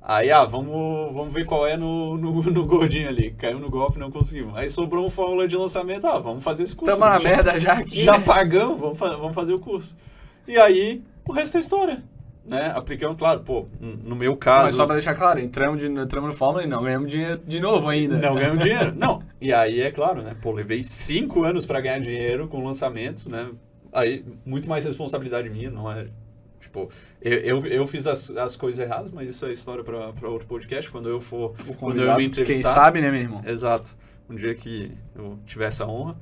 [0.00, 3.32] Aí, ah, vamos, vamos ver qual é no, no, no gordinho ali.
[3.32, 4.56] Caiu no golfe, não conseguimos.
[4.56, 6.98] Aí sobrou um fórmula de lançamento, ah, vamos fazer esse curso.
[6.98, 8.04] Tamo na já, merda já aqui.
[8.04, 8.24] Já né?
[8.24, 9.96] pagamos, vamos, vamos fazer o curso.
[10.46, 12.02] E aí, o resto é história.
[12.42, 12.72] Né?
[12.74, 14.64] Aplicamos, claro, pô, no meu caso...
[14.64, 17.60] Mas só pra deixar claro, entramos, de, entramos no Fórmula e não ganhamos dinheiro de
[17.60, 18.16] novo ainda.
[18.16, 19.22] Não ganhamos dinheiro, não.
[19.38, 20.34] E aí, é claro, né?
[20.40, 23.50] Pô, levei cinco anos para ganhar dinheiro com o lançamento, né?
[23.98, 26.06] Aí, muito mais responsabilidade minha, não é
[26.60, 26.90] Tipo,
[27.22, 30.90] eu, eu, eu, fiz as, as coisas erradas, mas isso é história para outro podcast.
[30.90, 31.54] Quando eu for.
[31.78, 32.62] Quando eu me entrevistar.
[32.62, 33.42] Quem sabe, né, meu irmão?
[33.46, 33.96] Exato.
[34.28, 36.16] Um dia que eu tiver essa honra.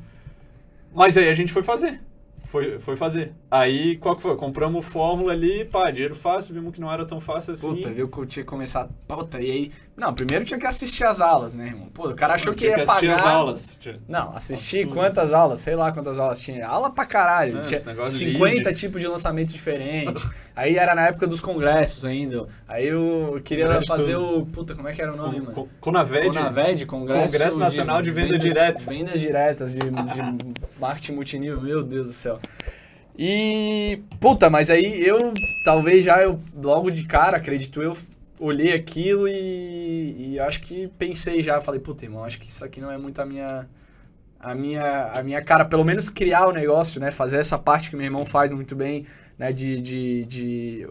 [0.94, 2.00] Mas aí a gente foi fazer
[2.46, 3.34] foi, foi fazer.
[3.50, 4.36] Aí, qual que foi?
[4.36, 7.68] Compramos fórmula ali, pá, dinheiro fácil, vimos que não era tão fácil assim.
[7.68, 8.88] Puta, viu que eu tinha que começar.
[9.06, 9.72] Puta, e aí.
[9.96, 11.88] Não, primeiro tinha que assistir as aulas, né, irmão?
[11.94, 13.16] Pô, o cara achou que ia que pagar.
[13.16, 13.78] as aulas.
[14.06, 14.94] Não, assistir Absurdo.
[14.94, 15.60] quantas aulas?
[15.60, 16.66] Sei lá quantas aulas tinha.
[16.66, 17.58] Aula pra caralho.
[17.58, 20.28] É, tinha 50 tipos de lançamento diferentes.
[20.54, 22.46] aí era na época dos congressos ainda.
[22.68, 24.44] Aí eu queria Congresso fazer o.
[24.44, 25.68] Puta, como é que era o nome, mano?
[25.80, 26.28] Conaved.
[26.28, 27.32] Conaved, Congresso.
[27.32, 28.84] Congresso Nacional de, de Venda vendas, Direta.
[28.84, 32.38] Vendas diretas de, de marketing multinível, meu Deus do céu.
[33.18, 35.32] E, puta, mas aí eu,
[35.64, 37.96] talvez já eu, logo de cara, acredito eu,
[38.40, 42.80] olhei aquilo e, e acho que pensei já, falei, puta, irmão, acho que isso aqui
[42.80, 43.68] não é muito a minha,
[44.38, 47.96] a minha, a minha cara, pelo menos criar o negócio, né, fazer essa parte que
[47.96, 49.06] meu irmão faz muito bem,
[49.38, 50.88] né, de, de, de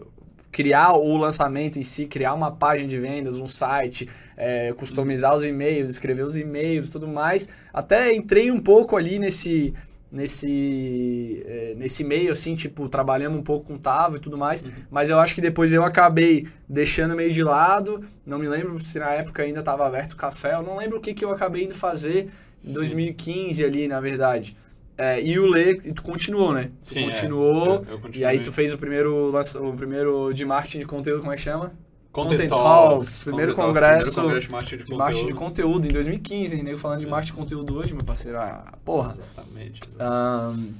[0.56, 5.44] criar o lançamento em si, criar uma página de vendas, um site, é, customizar os
[5.44, 7.46] e-mails, escrever os e-mails, tudo mais.
[7.74, 9.74] Até entrei um pouco ali nesse
[10.10, 14.62] nesse é, nesse meio assim tipo trabalhando um pouco com Tavo e tudo mais.
[14.62, 14.70] Uhum.
[14.90, 18.00] mas eu acho que depois eu acabei deixando meio de lado.
[18.24, 20.54] Não me lembro se na época ainda estava aberto o café.
[20.54, 22.28] Eu não lembro o que que eu acabei indo fazer
[22.64, 24.54] em 2015 ali na verdade.
[24.98, 26.70] É, e o Lê, tu continuou, né?
[26.80, 30.44] Tu Sim, continuou, é, eu, eu e aí tu fez o primeiro, o primeiro de
[30.46, 31.74] marketing de conteúdo, como é que chama?
[32.16, 35.86] Content, Content Talks, primeiro, Content congresso, primeiro congresso de marketing de, de marketing de conteúdo
[35.86, 36.62] em 2015, hein?
[36.62, 38.38] Nego falando de marketing de conteúdo hoje, meu parceiro.
[38.38, 39.12] Ah, porra.
[39.12, 39.80] Exatamente.
[39.86, 40.60] exatamente.
[40.60, 40.74] Um,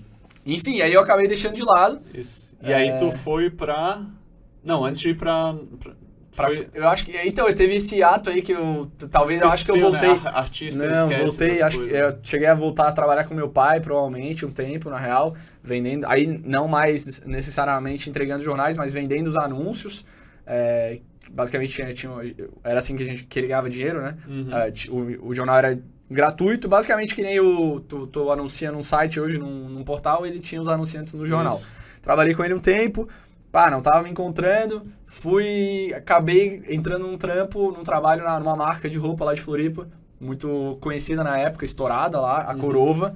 [0.47, 2.01] enfim, aí eu acabei deixando de lado.
[2.15, 2.49] Isso.
[2.63, 2.75] E é...
[2.75, 4.01] aí tu foi pra.
[4.65, 5.55] Não, antes de ir pra.
[5.79, 5.93] pra...
[6.35, 6.53] Pra.
[6.73, 7.15] Eu acho que.
[7.27, 8.91] Então, teve esse ato aí que eu.
[9.11, 10.09] Talvez eu acho que eu voltei.
[10.09, 10.21] Né?
[10.25, 11.61] Artista, Não, voltei.
[11.61, 11.93] Acho coisas.
[11.93, 15.35] que eu cheguei a voltar a trabalhar com meu pai, provavelmente, um tempo, na real.
[15.63, 16.07] Vendendo.
[16.07, 20.03] Aí não mais necessariamente entregando jornais, mas vendendo os anúncios.
[20.47, 21.01] É,
[21.31, 22.13] basicamente tinha, tinha,
[22.65, 24.17] era assim que, a gente, que ele ganhava dinheiro, né?
[24.27, 24.49] Uhum.
[24.49, 25.79] Uh, o, o jornal era
[26.11, 30.41] gratuito, basicamente que nem o tu, tu anuncia num site hoje, num, num, portal, ele
[30.41, 31.57] tinha os anunciantes no jornal.
[31.57, 31.71] Isso.
[32.01, 33.09] Trabalhei com ele um tempo,
[33.51, 38.89] pá, não tava me encontrando, fui, acabei entrando num trampo, num trabalho na, numa marca
[38.89, 39.89] de roupa lá de Floripa,
[40.21, 42.59] muito conhecida na época, estourada lá, a uhum.
[42.59, 43.15] Corova,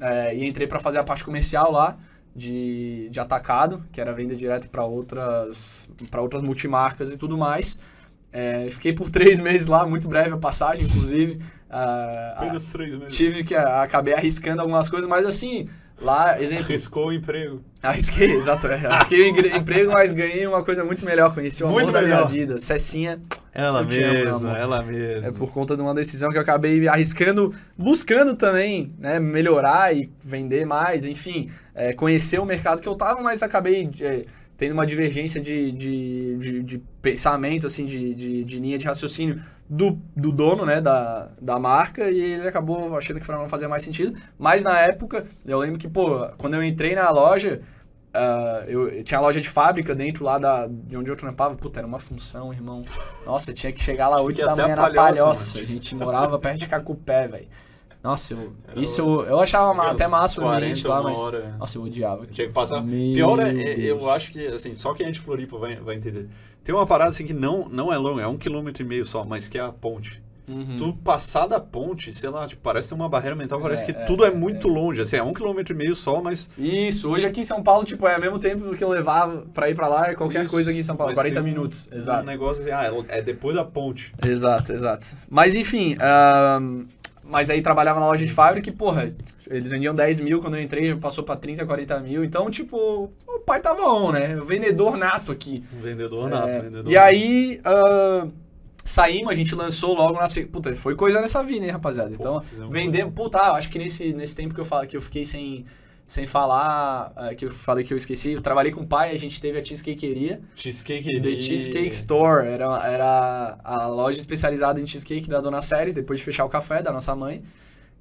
[0.00, 1.98] é, e entrei para fazer a parte comercial lá
[2.34, 7.78] de, de atacado, que era venda direta para outras, outras multimarcas e tudo mais.
[8.32, 11.34] É, fiquei por três meses lá, muito breve a passagem, inclusive.
[11.70, 13.16] Uh, Apenas três meses.
[13.16, 15.68] Tive que, uh, acabei arriscando algumas coisas, mas assim,
[16.02, 16.66] Lá, exemplo.
[16.66, 17.62] Arriscou o emprego.
[17.82, 18.66] Arrisquei, exato.
[18.66, 18.86] É.
[18.86, 21.32] Arrisquei o emprego, mas ganhei uma coisa muito melhor.
[21.34, 22.28] Conheci o amor muito da melhor.
[22.28, 22.58] minha vida.
[22.58, 23.20] Cecinha.
[23.54, 25.28] Ela mesma, ela mesma.
[25.28, 30.10] É por conta de uma decisão que eu acabei arriscando, buscando também, né, melhorar e
[30.24, 34.24] vender mais, enfim, é, conhecer o mercado que eu tava, mas acabei é,
[34.62, 39.42] tendo uma divergência de, de, de, de pensamento, assim, de, de, de, linha de raciocínio
[39.68, 43.82] do, do dono, né, da, da marca, e ele acabou achando que não fazia mais
[43.82, 44.16] sentido.
[44.38, 47.60] Mas na época, eu lembro que, pô, quando eu entrei na loja,
[48.14, 51.56] uh, eu, eu, tinha a loja de fábrica dentro lá da, de onde eu trampava,
[51.56, 52.82] puta, era uma função, irmão.
[53.26, 55.58] Nossa, tinha que chegar lá 8 da manhã na palhoça.
[55.58, 57.48] A gente morava perto de Cacupé, velho.
[58.02, 61.18] Nossa, eu, isso eu, eu achava até massa o ambiente lá, mas.
[61.20, 61.54] Hora.
[61.58, 62.26] Nossa, eu odiava.
[62.26, 62.82] Tinha que passar.
[62.82, 65.94] Meu Pior é, é eu acho que, assim, só quem é de Floripa vai, vai
[65.94, 66.28] entender.
[66.64, 69.24] Tem uma parada assim que não, não é longa, é um quilômetro e meio só,
[69.24, 70.22] mas que é a ponte.
[70.48, 70.76] Uhum.
[70.76, 74.04] Tu passar da ponte, sei lá, tipo, parece uma barreira mental, parece é, que é,
[74.04, 75.00] tudo é, é muito longe.
[75.00, 76.50] Assim, é um quilômetro e meio só, mas.
[76.58, 79.70] Isso, hoje aqui em São Paulo, tipo, é ao mesmo tempo que eu levava pra
[79.70, 81.88] ir pra lá, é qualquer Isso, coisa aqui em São Paulo, 40 minutos.
[81.92, 82.22] Um exato.
[82.22, 84.12] Um negócio assim, ah, é depois da ponte.
[84.24, 85.06] Exato, exato.
[85.30, 85.96] Mas enfim.
[86.60, 86.86] Um
[87.24, 89.06] mas aí trabalhava na loja de fábrica e, porra,
[89.48, 92.24] eles vendiam 10 mil quando eu entrei, passou pra 30, 40 mil.
[92.24, 94.36] Então, tipo, o pai tava on, né?
[94.36, 95.62] O vendedor nato aqui.
[95.72, 98.30] vendedor nato, é, vendedor E aí, uh,
[98.84, 100.26] saímos, a gente lançou logo na...
[100.50, 102.12] Puta, foi coisa nessa vida, hein, rapaziada?
[102.12, 103.06] Então, vender...
[103.12, 105.64] Puta, ah, acho que nesse, nesse tempo que eu falo que eu fiquei sem
[106.06, 109.18] Sem falar, uh, que eu falei que eu esqueci, eu trabalhei com o pai, a
[109.18, 110.42] gente teve a Cheesecakeeria.
[110.54, 111.22] Cheesecakeeria.
[111.22, 116.24] The Cheesecake Store, era, era a loja especializada em cheesecake da Dona Séries, depois de
[116.24, 117.42] fechar o café da nossa mãe.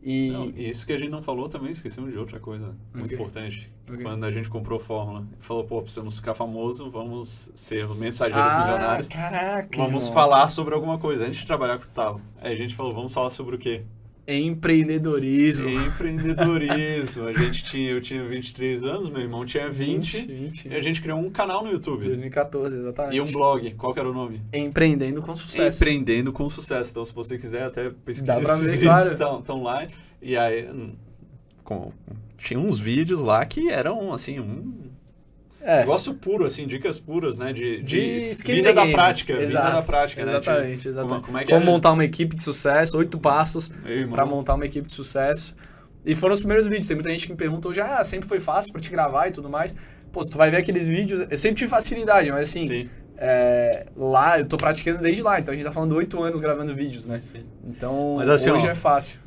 [0.03, 3.15] E não, isso que a gente não falou também, esquecemos de outra coisa muito okay.
[3.15, 3.71] importante.
[3.87, 4.03] Okay.
[4.03, 9.07] Quando a gente comprou Fórmula, falou, pô, precisamos ficar famoso, vamos ser mensageiros ah, milionários.
[9.07, 9.77] Caraca!
[9.77, 11.25] Vamos falar sobre alguma coisa.
[11.25, 12.19] Antes de trabalhar com o Tal.
[12.41, 13.83] Aí a gente falou, vamos falar sobre o quê?
[14.39, 15.69] Empreendedorismo.
[15.69, 17.27] Empreendedorismo.
[17.27, 20.81] A gente tinha, eu tinha 23 anos, meu irmão tinha 20, 20, 20 e a
[20.81, 22.05] gente criou um canal no YouTube.
[22.05, 23.17] 2014, exatamente.
[23.17, 23.71] E um blog.
[23.75, 24.41] Qual era o nome?
[24.53, 25.83] Empreendendo com Sucesso.
[25.83, 26.91] Empreendendo com Sucesso.
[26.91, 29.11] Então, se você quiser até pesquisar, Dá pra ver, claro.
[29.11, 29.87] estão, estão lá.
[30.21, 30.93] E aí, hum,
[31.63, 31.91] com,
[32.37, 34.90] tinha uns vídeos lá que eram, assim, um
[35.63, 35.81] é.
[35.81, 37.53] Negócio puro, assim, dicas puras, né?
[37.53, 39.33] De, de, de vida da prática.
[39.33, 39.65] Exato.
[39.65, 40.75] Vida da prática, exatamente, né?
[40.75, 41.21] De, exatamente.
[41.21, 43.71] Como, como, é como montar uma equipe de sucesso, oito passos
[44.09, 45.55] para montar uma equipe de sucesso.
[46.03, 46.87] E foram os primeiros vídeos.
[46.87, 49.31] Tem muita gente que me pergunta hoje, ah, sempre foi fácil para te gravar e
[49.31, 49.75] tudo mais.
[50.11, 51.21] Pô, tu vai ver aqueles vídeos.
[51.29, 52.89] Eu sempre tive facilidade, mas assim.
[53.23, 56.73] É, lá, eu tô praticando desde lá, então a gente tá falando oito anos gravando
[56.73, 57.21] vídeos, né?
[57.63, 59.19] Então, mas, assim, hoje ó, é fácil.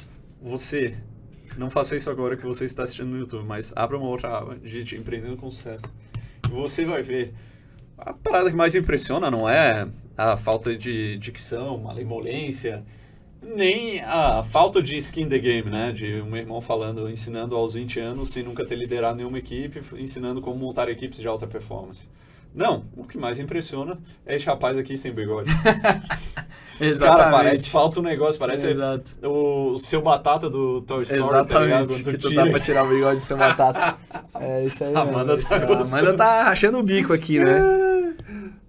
[0.43, 0.97] Você,
[1.57, 4.57] não faça isso agora que você está assistindo no YouTube, mas abra uma outra aba
[4.57, 5.85] de empreendendo com sucesso
[6.51, 7.32] você vai ver.
[7.99, 9.86] A parada que mais impressiona não é
[10.16, 12.84] a falta de dicção, malemolência,
[13.45, 15.92] nem a falta de skin the game, né?
[15.92, 20.40] De um irmão falando, ensinando aos 20 anos, sem nunca ter liderado nenhuma equipe, ensinando
[20.40, 22.09] como montar equipes de alta performance.
[22.55, 25.51] Não, o que mais impressiona é esse rapaz aqui sem bigode.
[26.80, 27.18] Exatamente.
[27.18, 28.66] Cara, parece, falta um negócio, parece
[29.22, 32.84] o, o, seu batata do Toy Story, tá Exatamente, tá que tu dá pra tirar
[32.84, 33.97] o bigode do seu batata.
[34.40, 34.95] é isso aí.
[34.95, 37.84] Amanda tá é, Amanda tá rachando o bico aqui, né?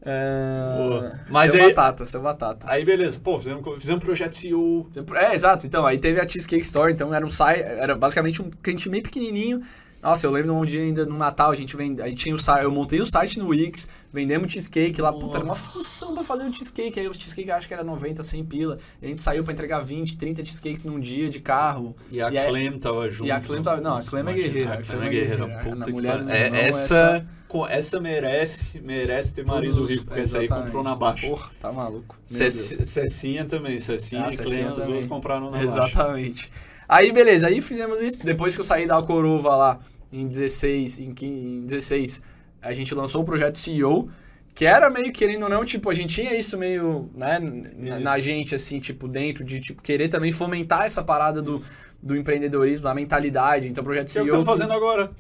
[0.06, 1.20] É...
[1.30, 2.68] Mas seu aí, batata, seu batata.
[2.70, 4.88] Aí beleza, pô, fizemos, fizemos um projeto CEO.
[5.16, 5.66] É, exato.
[5.66, 9.02] Então, aí teve a Cheesecake Store, então era um site, era basicamente um cliente meio
[9.02, 9.62] pequenininho,
[10.06, 12.64] nossa, eu lembro um dia ainda no Natal, a gente vende, aí tinha o site,
[12.64, 16.48] eu montei o site no Wix, vendemos cheesecake lá, puta, era uma função pra fazer
[16.48, 19.52] o cheesecake, aí o cheesecake acho que era 90, 100 pila, a gente saiu pra
[19.52, 21.96] entregar 20, 30 cheesecakes num dia de carro.
[22.12, 23.28] E a e Clem tava junto.
[23.28, 24.74] E a Clem tava, não, a Clem é guerreira.
[24.76, 29.86] A Clem é guerreira, puta mulher que é, essa, essa, essa merece, merece ter marido
[29.86, 31.28] rico, porque essa aí comprou na baixa.
[31.28, 32.16] Porra, tá maluco.
[32.24, 35.96] Cecinha também, Cecinha ah, e Clem, as duas compraram na Exatamente.
[35.96, 35.98] baixa.
[35.98, 36.52] Exatamente.
[36.88, 39.80] Aí, beleza, aí fizemos isso, depois que eu saí da Alcoroa lá,
[40.22, 42.22] em 16, em, em 16
[42.62, 44.10] a gente lançou o projeto CEO,
[44.56, 48.20] que era meio querendo ou não, tipo, a gente tinha isso meio, né, na, na,
[48.20, 51.62] gente, assim, tipo, dentro de, tipo, querer também fomentar essa parada do,
[52.02, 53.68] do empreendedorismo, da mentalidade.
[53.68, 54.22] Então, o projeto CEO...
[54.22, 55.12] É o que estamos fazendo agora.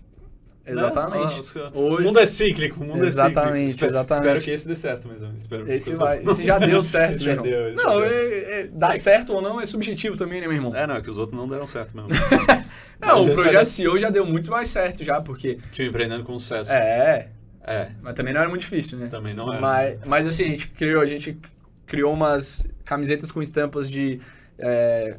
[0.65, 1.57] Exatamente.
[1.57, 1.71] Né?
[1.73, 3.85] o mundo é cíclico, o mundo exatamente, é cíclico.
[3.85, 7.35] Exatamente, Espero que esse dê certo, mas espero esse vai, esse já deu certo, já
[7.35, 10.75] deu, Não, é, é, dar certo ou não é subjetivo também, né, meu irmão?
[10.75, 12.09] É, não, é que os outros não deram certo mesmo.
[12.99, 15.59] não, o projeto CEO já deu muito mais certo já, porque...
[15.71, 16.71] Tinha empreendendo com sucesso.
[16.71, 17.29] É,
[17.63, 17.89] é.
[18.01, 19.07] Mas também não era muito difícil, né?
[19.07, 19.61] Também não era.
[19.61, 21.37] Mas, mas assim, a gente criou, a gente
[21.85, 24.19] criou umas camisetas com estampas de
[24.57, 25.17] é,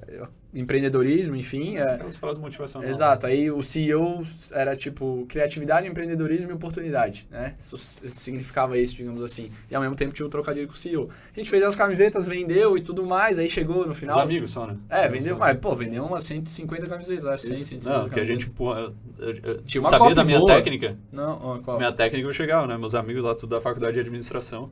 [0.57, 1.77] empreendedorismo, enfim.
[1.77, 2.91] É, Aquelas frases motivacionais.
[2.91, 3.27] Exato.
[3.27, 7.55] Aí o CEO era tipo criatividade, empreendedorismo e oportunidade, né?
[7.57, 9.51] Isso significava isso, digamos assim.
[9.71, 11.09] E ao mesmo tempo tinha um trocadilho com o CEO.
[11.35, 14.17] A gente fez as camisetas, vendeu e tudo mais, aí chegou no final.
[14.17, 14.77] Os amigos só, né?
[14.89, 18.49] É, vendeu, mas pô, vendeu umas 150 camisetas, acho 100, 150 Não, que a gente,
[18.51, 20.55] pô, eu, eu, tinha uma sabia da minha boa.
[20.55, 20.97] técnica.
[21.13, 21.77] Não, qual?
[21.77, 22.79] Minha técnica eu chegava, né?
[22.79, 24.71] Meus amigos lá tudo da faculdade de administração.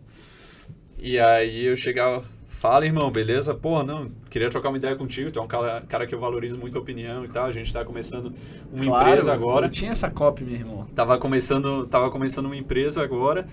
[0.99, 2.25] E aí eu chegava,
[2.65, 3.53] Fala, irmão, beleza?
[3.53, 5.31] Pô, não, queria trocar uma ideia contigo.
[5.31, 7.45] Tu é um cara, cara que eu valorizo muito a opinião e tal.
[7.45, 8.33] A gente tá começando
[8.73, 9.67] uma claro, empresa agora.
[9.67, 10.87] Eu tinha essa copy, meu irmão.
[10.95, 13.47] Tava começando, tava começando uma empresa agora.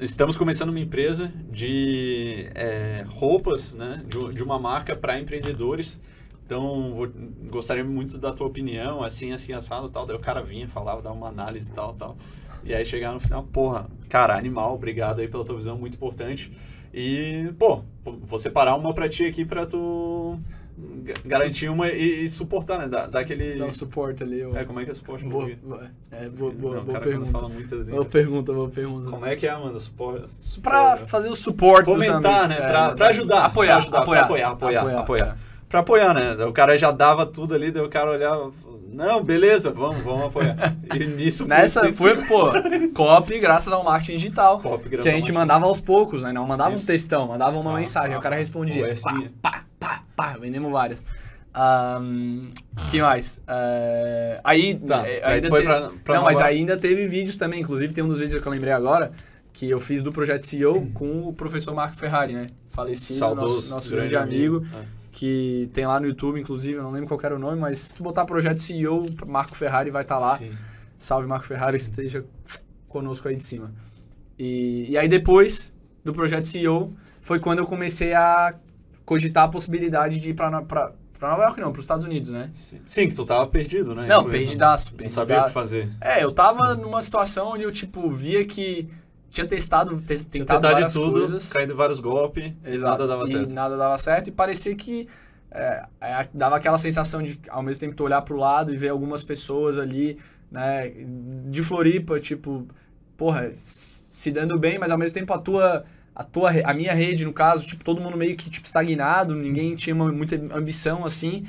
[0.00, 4.02] Estamos começando uma empresa de é, roupas, né?
[4.06, 6.00] De, de uma marca para empreendedores.
[6.46, 7.10] Então, vou,
[7.50, 10.06] gostaria muito da tua opinião, assim, assim, assado tal.
[10.06, 12.16] Daí o cara vinha, falava, dava uma análise e tal, tal.
[12.64, 16.50] E aí chegava no final, porra, cara, animal, obrigado aí pela tua visão, muito importante.
[16.98, 20.40] E, pô, vou separar uma pra ti aqui pra tu
[21.26, 22.88] garantir uma e, e suportar, né?
[22.88, 23.58] Dar, dar aquele...
[23.58, 24.40] Dar um suporte ali.
[24.40, 24.56] Eu...
[24.56, 25.26] É, como é que é suporte?
[25.26, 27.30] Boa, boa, é, boa, boa, não, boa pergunta.
[27.30, 29.10] Fala muito boa pergunta, boa pergunta.
[29.10, 29.78] Como é que é, Amanda?
[29.78, 30.60] Suporte?
[30.62, 32.54] pra fazer o suporte Fomentar, né?
[32.54, 33.44] É, pra, pra ajudar.
[33.44, 35.00] Apoiar, pra ajudar, apoiar, pra apoiar, apoiar, apoiar.
[35.00, 35.38] apoiar.
[35.68, 36.44] Pra apoiar, né?
[36.46, 38.50] O cara já dava tudo ali, daí o cara olhava,
[38.96, 40.74] não, beleza, vamos, vamos apoiar.
[40.94, 42.50] E nisso foi Nessa foi, pô,
[42.94, 44.58] copy graças ao marketing digital.
[44.60, 46.32] Copy graças Que a gente mandava aos poucos, né?
[46.32, 46.84] Não mandava Isso.
[46.84, 48.96] um textão, mandava uma ah, mensagem, ah, o cara respondia.
[49.02, 51.04] Pá, pá, pá, pá, vendemos várias.
[52.00, 52.50] Um,
[52.90, 53.38] que mais?
[53.46, 57.60] Uh, aí, tá, ainda foi pra, pra Não, mas ainda teve vídeos também.
[57.60, 59.12] Inclusive, tem um dos vídeos que eu lembrei agora
[59.52, 60.90] que eu fiz do Projeto CEO hum.
[60.92, 62.46] com o professor Marco Ferrari, né?
[62.66, 64.56] Falecido, Saudoso, nosso, nosso grande, grande amigo.
[64.56, 64.76] amigo.
[64.82, 67.78] É que tem lá no YouTube, inclusive, eu não lembro qual era o nome, mas
[67.78, 70.36] se tu botar projeto CEO, Marco Ferrari vai estar tá lá.
[70.36, 70.52] Sim.
[70.98, 72.22] Salve Marco Ferrari, esteja
[72.86, 73.72] conosco aí de cima.
[74.38, 76.92] E, e aí depois do projeto CEO
[77.22, 78.56] foi quando eu comecei a
[79.06, 80.50] cogitar a possibilidade de ir para
[81.18, 82.50] Pra Nova York não, pros Estados Unidos, né?
[82.52, 84.06] Sim, Sim que tu tava perdido, né?
[84.06, 85.02] Não, perdidaço, perdidaço.
[85.02, 85.88] Não sabia o que fazer.
[85.98, 88.86] É, eu tava numa situação onde eu, tipo, via que
[89.30, 91.52] tinha testado, te, tentado várias tudo, coisas.
[91.52, 92.92] caído vários golpes, Exato.
[92.92, 93.52] nada dava certo.
[93.52, 95.08] nada dava certo e parecia que
[95.50, 98.88] é, é, dava aquela sensação de, ao mesmo tempo, tu olhar pro lado e ver
[98.90, 100.18] algumas pessoas ali,
[100.50, 100.92] né,
[101.48, 102.66] de Floripa, tipo,
[103.16, 107.26] porra, se dando bem, mas ao mesmo tempo a tua a tua a minha rede
[107.26, 111.44] no caso tipo todo mundo meio que tipo estagnado ninguém tinha uma, muita ambição assim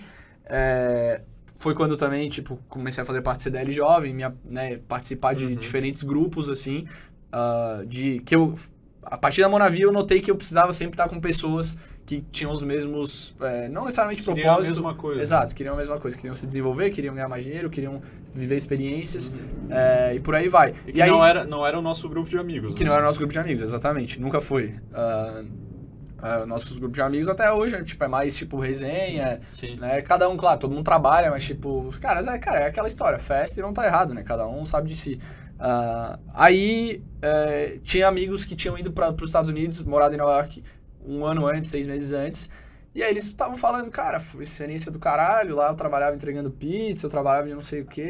[0.46, 1.22] é,
[1.58, 5.46] foi quando também tipo comecei a fazer parte do CDL jovem minha, né, participar de
[5.46, 5.56] uhum.
[5.56, 6.84] diferentes grupos assim
[7.38, 8.54] uh, de que eu
[9.10, 12.52] a partir da Monavi eu notei que eu precisava sempre estar com pessoas que tinham
[12.54, 14.76] os mesmos, é, não necessariamente queriam propósito.
[14.76, 15.22] Queriam a mesma coisa.
[15.22, 16.16] Exato, queriam a mesma coisa.
[16.16, 18.02] Queriam se desenvolver, queriam ganhar mais dinheiro, queriam
[18.34, 19.68] viver experiências uhum.
[19.70, 20.74] é, e por aí vai.
[20.88, 22.74] E que e não, aí, era, não era o nosso grupo de amigos.
[22.76, 22.90] Que né?
[22.90, 24.22] não era o nosso grupo de amigos, exatamente.
[24.22, 24.70] Nunca foi.
[24.92, 25.44] Uh,
[26.24, 29.76] uh, nossos grupos de amigos até hoje, tipo, é mais tipo resenha, Sim.
[29.76, 30.02] né?
[30.02, 33.20] Cada um, claro, todo mundo trabalha, mas tipo, os caras, é, cara, é aquela história,
[33.20, 34.24] festa e não tá errado, né?
[34.24, 35.20] Cada um sabe de si.
[35.58, 40.34] Uh, aí uh, tinha amigos que tinham ido para os Estados Unidos, morado em Nova
[40.34, 40.62] York
[41.06, 42.50] um ano antes, seis meses antes.
[42.94, 47.06] E aí eles estavam falando, cara, foi experiência do caralho, lá eu trabalhava entregando pizza,
[47.06, 48.10] eu trabalhava de não sei o quê.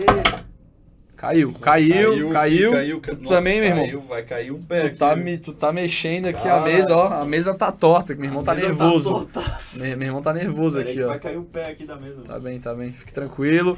[1.18, 2.72] Caiu, caiu, caiu.
[2.72, 3.02] caiu, caiu.
[3.02, 4.02] Tu também, meu irmão.
[4.02, 4.90] vai cair o pé.
[4.90, 7.22] Tu tá, me, tu tá mexendo aqui a mesa, ó.
[7.22, 9.26] A mesa tá torta, que meu irmão tá nervoso.
[9.26, 11.08] Tá meu, meu, irmão tá nervoso aqui, ó.
[11.08, 12.22] Vai cair o pé aqui da mesa.
[12.22, 12.94] Tá bem, tá bem.
[12.94, 13.76] Fique tranquilo.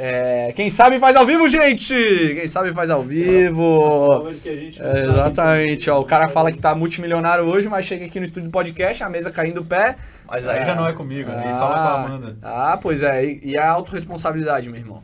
[0.00, 1.92] É, quem sabe faz ao vivo, gente!
[1.92, 4.28] Quem sabe faz ao vivo.
[4.78, 5.98] É, exatamente, ó.
[5.98, 9.28] O cara fala que tá multimilionário hoje, mas chega aqui no estúdio podcast, a mesa
[9.32, 9.96] caindo o pé.
[10.24, 12.38] Mas aí é, já não é comigo, aí ah, fala com a Amanda.
[12.40, 13.24] Ah, pois é.
[13.24, 15.02] E, e a autorresponsabilidade, meu irmão.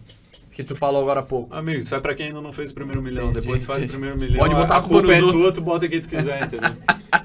[0.49, 1.53] Que tu falou agora há pouco.
[1.53, 3.33] Amigo, isso é pra quem ainda não fez o primeiro milhão.
[3.33, 4.39] Depois tu faz o primeiro milhão.
[4.39, 6.71] Pode botar a, a culpa, culpa é tua, tu bota quem tu quiser, entendeu?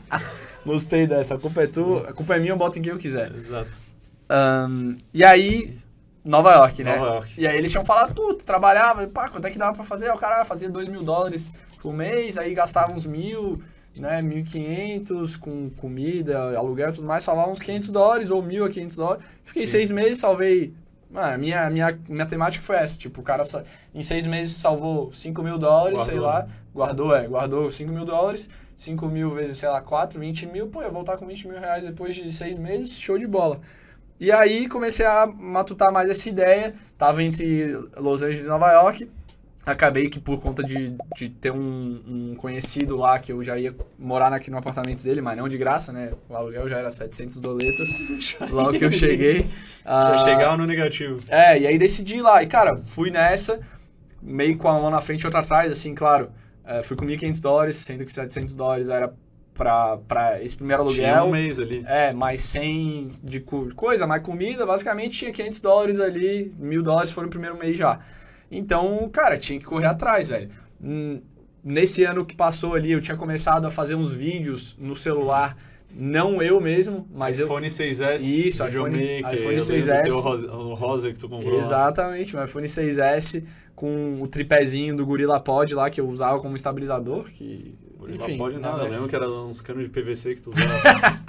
[0.66, 1.36] Gostei dessa.
[1.36, 3.32] A culpa é tua, a culpa é minha, eu boto em quem eu quiser.
[3.36, 3.70] Exato.
[4.32, 5.78] Um, e aí,
[6.24, 6.98] Nova York, né?
[6.98, 7.34] Nova York.
[7.38, 10.10] E aí eles tinham falado, puta, trabalhava, pá, quanto é que dava pra fazer?
[10.10, 11.52] Aí o cara fazia 2 mil dólares
[11.82, 13.58] por mês, aí gastava uns mil,
[13.96, 18.70] né, 1.500 com comida, aluguel e tudo mais, salvava uns 500 dólares ou mil a
[18.70, 19.26] 500 dólares.
[19.44, 19.72] Fiquei Sim.
[19.72, 20.74] seis meses, salvei...
[21.10, 23.42] Mano, minha, minha, minha temática foi essa, tipo, o cara
[23.96, 26.06] em seis meses salvou 5 mil dólares, guardou.
[26.06, 28.48] sei lá, guardou, é, guardou 5 mil dólares,
[28.78, 31.84] 5 mil vezes, sei lá, 4, 20 mil, pô, ia voltar com 20 mil reais
[31.84, 33.60] depois de seis meses, show de bola.
[34.20, 36.74] E aí comecei a matutar mais essa ideia.
[36.98, 39.10] Tava entre Los Angeles e Nova York.
[39.66, 43.76] Acabei que por conta de, de ter um, um conhecido lá, que eu já ia
[43.98, 46.12] morar aqui no apartamento dele, mas não de graça, né?
[46.28, 47.90] O aluguel já era 700 doletas,
[48.50, 49.46] logo que eu cheguei.
[49.86, 51.20] Já uh, chegava no negativo.
[51.28, 52.44] É, e aí decidi lá.
[52.44, 53.60] E, cara, fui nessa,
[54.22, 56.30] meio com a mão na frente e outra atrás, assim, claro.
[56.64, 59.12] Uh, fui com 1.500 dólares, sendo que 700 dólares era
[59.54, 61.06] para esse primeiro aluguel.
[61.06, 61.84] Tinha um mês ali.
[61.86, 63.40] É, mais 100 de
[63.76, 68.00] coisa, mais comida, basicamente tinha 500 dólares ali, mil dólares foram no primeiro mês já.
[68.52, 70.50] Então, cara, tinha que correr atrás, velho.
[71.64, 75.58] Nesse ano que passou ali, eu tinha começado a fazer uns vídeos no celular,
[75.94, 77.72] não eu mesmo, mas iPhone eu...
[77.72, 80.50] 6S, Isso, iPhone, Maker, iPhone 6S.
[80.50, 83.44] O rosa que tu comprou Exatamente, o iPhone 6S
[83.76, 87.76] com o tripézinho do Gorilla Pod lá, que eu usava como estabilizador, que
[88.16, 91.20] enfim, pode nada, lembro que era uns canos de PVC que tu usava.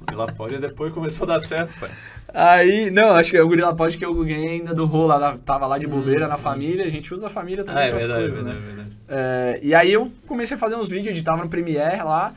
[0.00, 1.90] o Gorilla Pod depois começou a dar certo, pai.
[2.34, 5.66] Aí, não, acho que é o Gorilla Pod que eu ganhei ainda do Rola, tava
[5.66, 8.20] lá de bobeira hum, na família, a gente usa a família também ah, é verdade,
[8.20, 8.64] coisas, verdade, né?
[8.64, 8.96] Verdade.
[9.08, 12.32] É, e aí eu comecei a fazer uns vídeos, editava no Premiere lá,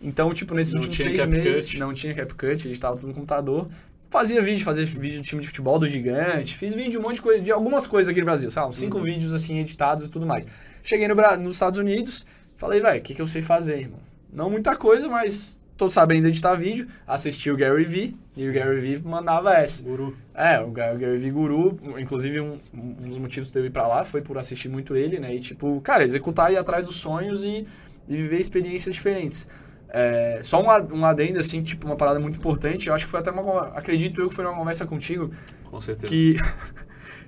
[0.00, 3.68] então, tipo, nesses não últimos seis meses, não tinha CapCut, editava tudo no computador,
[4.10, 7.14] fazia vídeo, fazia vídeo de time de futebol do gigante, fiz vídeo de um monte
[7.14, 8.68] de coisa, de algumas coisas aqui no Brasil, sabe?
[8.68, 9.04] Uns cinco uhum.
[9.04, 10.44] vídeos assim editados e tudo mais.
[10.82, 12.26] Cheguei no, nos Estados Unidos,
[12.56, 14.00] Falei, velho, o que, que eu sei fazer, irmão?
[14.32, 16.86] Não muita coisa, mas tô sabendo editar vídeo.
[17.06, 19.82] Assisti o Gary Vee e o Gary Vee mandava essa.
[19.82, 20.16] Guru.
[20.34, 21.78] É, o Gary Vee Guru.
[21.98, 25.18] Inclusive, um, um dos motivos de eu ir pra lá foi por assistir muito ele,
[25.18, 25.34] né?
[25.34, 27.66] E, tipo, cara, executar e ir atrás dos sonhos e,
[28.08, 29.48] e viver experiências diferentes.
[29.88, 32.88] É, só um, um adendo, assim, tipo, uma parada muito importante.
[32.88, 33.68] Eu acho que foi até uma.
[33.68, 35.30] Acredito eu que foi uma conversa contigo.
[35.64, 36.10] Com certeza.
[36.10, 36.36] Que.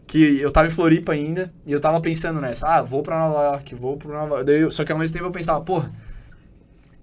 [0.06, 3.42] Que eu tava em Floripa ainda e eu tava pensando nessa, ah, vou pra Nova
[3.44, 4.74] York, vou pra Nova York.
[4.74, 5.90] Só que ao mesmo tempo eu pensava, porra,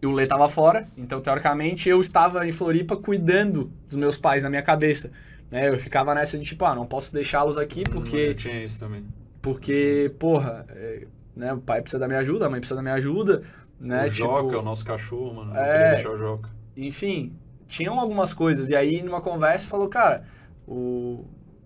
[0.03, 4.49] o Lê tava fora, então teoricamente eu estava em Floripa cuidando dos meus pais na
[4.49, 5.11] minha cabeça.
[5.49, 5.69] Né?
[5.69, 8.17] Eu ficava nessa de tipo, ah, não posso deixá-los aqui porque.
[8.17, 9.05] Eu tinha isso também.
[9.41, 12.95] Porque, porra, é, né, o pai precisa da minha ajuda, a mãe precisa da minha
[12.95, 13.41] ajuda.
[13.79, 14.05] Né?
[14.05, 15.55] O tipo, Joca, o nosso cachorro, mano.
[15.55, 16.49] É, deixar o Joca.
[16.77, 17.33] Enfim,
[17.67, 18.69] tinham algumas coisas.
[18.69, 20.23] E aí, numa conversa, falou, cara,
[20.67, 21.25] o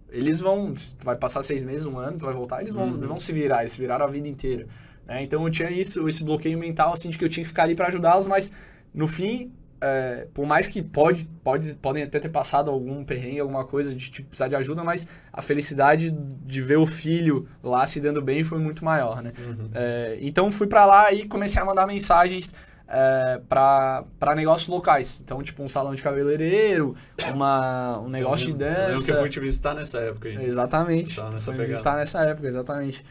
[0.10, 3.00] eles vão, vai passar seis meses, um ano, tu vai voltar, eles vão, uhum.
[3.00, 4.68] vão se virar, eles se viraram a vida inteira.
[5.06, 5.24] Né?
[5.24, 7.76] Então eu tinha isso, esse bloqueio mental, assim, de que eu tinha que ficar ali
[7.76, 8.52] para ajudá-los, mas
[8.94, 9.52] no fim,
[9.82, 14.10] é, por mais que pode, pode, podem até ter passado algum perrengue, alguma coisa de
[14.10, 18.44] tipo, precisar de ajuda, mas a felicidade de ver o filho lá se dando bem
[18.44, 19.34] foi muito maior, né?
[19.38, 19.70] Uhum.
[19.74, 22.54] É, então fui para lá e comecei a mandar mensagens
[22.88, 25.20] é, para negócios locais.
[25.24, 26.96] Então, tipo, um salão de cabeleireiro,
[27.34, 28.92] uma, um negócio de dança.
[28.92, 30.46] Eu que eu fui te visitar nessa época aí.
[30.46, 31.16] Exatamente.
[31.16, 33.04] Tá foi me visitar nessa época, exatamente.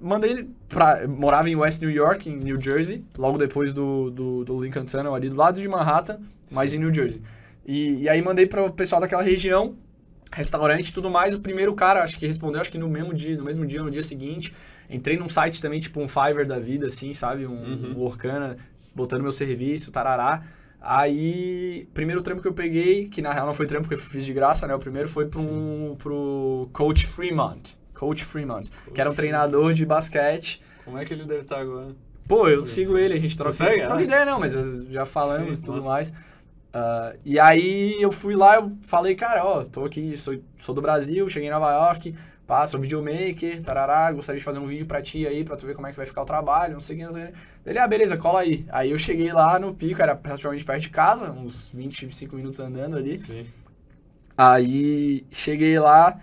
[0.00, 1.08] Mandei ele pra.
[1.08, 5.14] Morava em West New York, em New Jersey, logo depois do, do, do Lincoln Tunnel,
[5.14, 6.54] ali do lado de Manhattan, Sim.
[6.54, 7.22] mas em New Jersey.
[7.66, 9.74] E, e aí mandei para o pessoal daquela região,
[10.32, 11.34] restaurante e tudo mais.
[11.34, 13.90] O primeiro cara, acho que respondeu, acho que no mesmo dia, no mesmo dia, no
[13.90, 14.54] dia seguinte.
[14.88, 17.46] Entrei num site também, tipo um Fiverr da vida, assim, sabe?
[17.46, 17.92] Um, uhum.
[17.96, 18.56] um Workana
[18.98, 20.42] botando meu serviço, tarará.
[20.80, 24.24] Aí, primeiro trampo que eu peguei, que na real não foi trampo que eu fiz
[24.24, 24.74] de graça, né?
[24.74, 27.76] O primeiro foi pro, um, pro Coach Fremont.
[27.94, 30.60] Coach Fremont, Coach que era um treinador de basquete.
[30.84, 31.96] Como é que ele deve estar agora?
[32.28, 34.04] Pô, eu sigo ele, a gente troca, segue, troca é?
[34.04, 34.52] ideia, não, mas
[34.88, 35.88] já falamos e tudo nossa.
[35.88, 36.08] mais.
[36.08, 40.82] Uh, e aí eu fui lá, eu falei, cara, ó, tô aqui, sou, sou do
[40.82, 42.14] Brasil, cheguei em Nova York,
[42.48, 45.74] passa um videomaker, tarará, gostaria de fazer um vídeo pra ti aí, pra tu ver
[45.74, 47.32] como é que vai ficar o trabalho, não sei o que, não sei o que.
[47.66, 48.64] Ele, ah, beleza, cola aí.
[48.70, 52.96] Aí eu cheguei lá no pico, era praticamente perto de casa, uns 25 minutos andando
[52.96, 53.18] ali.
[53.18, 53.46] Sim.
[54.34, 56.18] Aí cheguei lá,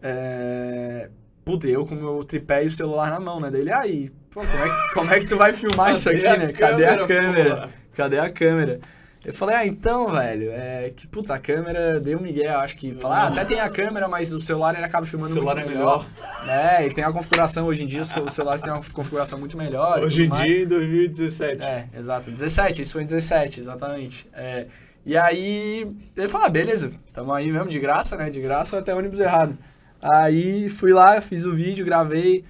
[0.00, 1.10] é...
[1.44, 3.50] Puta, eu com o meu tripé e o celular na mão, né?
[3.50, 6.50] Dele, aí, pô, como é que, como é que tu vai filmar isso aqui, né?
[6.50, 7.70] Cadê a câmera?
[7.94, 8.80] Cadê a câmera?
[9.28, 12.94] Eu falei, ah, então, velho, é que, putz, a câmera deu um migué, acho que.
[12.94, 15.66] Falar, ah, até tem a câmera, mas o celular ele acaba filmando muito melhor.
[15.66, 16.80] O celular é melhor.
[16.80, 20.02] É, e tem a configuração, hoje em dia os celulares têm uma configuração muito melhor.
[20.02, 21.62] Hoje em dia, em 2017.
[21.62, 22.30] É, exato.
[22.30, 24.26] 17, isso foi em 17, exatamente.
[24.32, 24.66] É,
[25.04, 28.30] e aí, ele falou, ah, beleza, tamo aí mesmo, de graça, né?
[28.30, 29.58] De graça até ônibus errado.
[30.00, 32.46] Aí fui lá, fiz o vídeo, gravei,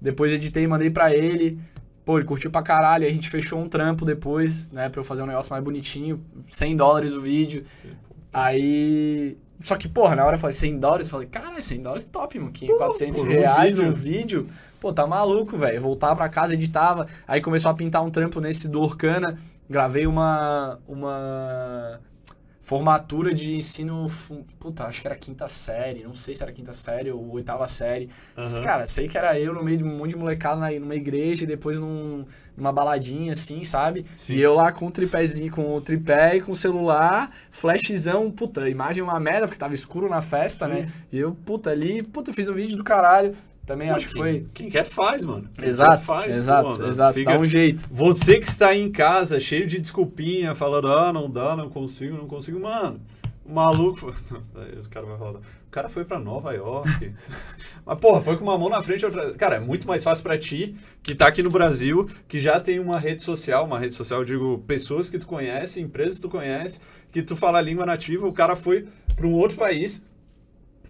[0.00, 1.58] depois editei, mandei para ele.
[2.10, 5.04] Pô, ele curtiu pra caralho, aí a gente fechou um trampo depois, né, pra eu
[5.04, 7.62] fazer um negócio mais bonitinho, 100 dólares o vídeo.
[7.72, 7.90] Sim.
[8.32, 9.38] Aí.
[9.60, 12.36] Só que, porra, na hora eu falei 100 dólares, eu falei, cara, 100 dólares top,
[12.36, 12.52] mano.
[12.52, 13.92] 400 reais um vídeo.
[13.92, 14.46] um vídeo.
[14.80, 15.80] Pô, tá maluco, velho.
[15.80, 17.06] Voltava pra casa, editava.
[17.28, 19.38] Aí começou a pintar um trampo nesse do Orkana.
[19.68, 20.80] Gravei uma.
[20.88, 22.00] Uma
[22.70, 24.06] formatura de ensino,
[24.60, 28.08] puta, acho que era quinta série, não sei se era quinta série ou oitava série.
[28.36, 28.62] Uhum.
[28.62, 31.42] Cara, sei que era eu no meio de um monte de molecada na, numa igreja
[31.42, 32.24] e depois num,
[32.56, 34.06] numa baladinha assim, sabe?
[34.14, 34.34] Sim.
[34.34, 38.68] E eu lá com o tripézinho, com o tripé e com o celular, flashzão, puta,
[38.68, 40.72] imagem uma merda, porque tava escuro na festa, Sim.
[40.72, 40.92] né?
[41.12, 43.34] E eu, puta, ali, puta, fiz um vídeo do caralho.
[43.70, 44.46] Também acho que foi.
[44.52, 45.48] Quem quer faz, mano.
[45.56, 46.04] Quem exato.
[46.04, 47.14] Faz, exato, pô, exato.
[47.14, 47.32] Fica...
[47.32, 47.86] Dá um jeito.
[47.88, 52.26] Você que está em casa, cheio de desculpinha, falando, ah, não dá, não consigo, não
[52.26, 52.58] consigo.
[52.58, 53.00] Mano,
[53.46, 54.06] o maluco.
[54.76, 55.38] Os caras vão falar.
[55.38, 57.12] O cara foi para Nova York.
[57.86, 59.34] Mas, porra, foi com uma mão na frente e outra.
[59.34, 62.80] Cara, é muito mais fácil para ti, que tá aqui no Brasil, que já tem
[62.80, 66.80] uma rede social, uma rede social, digo, pessoas que tu conhece, empresas que tu conhece,
[67.12, 68.26] que tu fala a língua nativa.
[68.26, 70.02] O cara foi para um outro país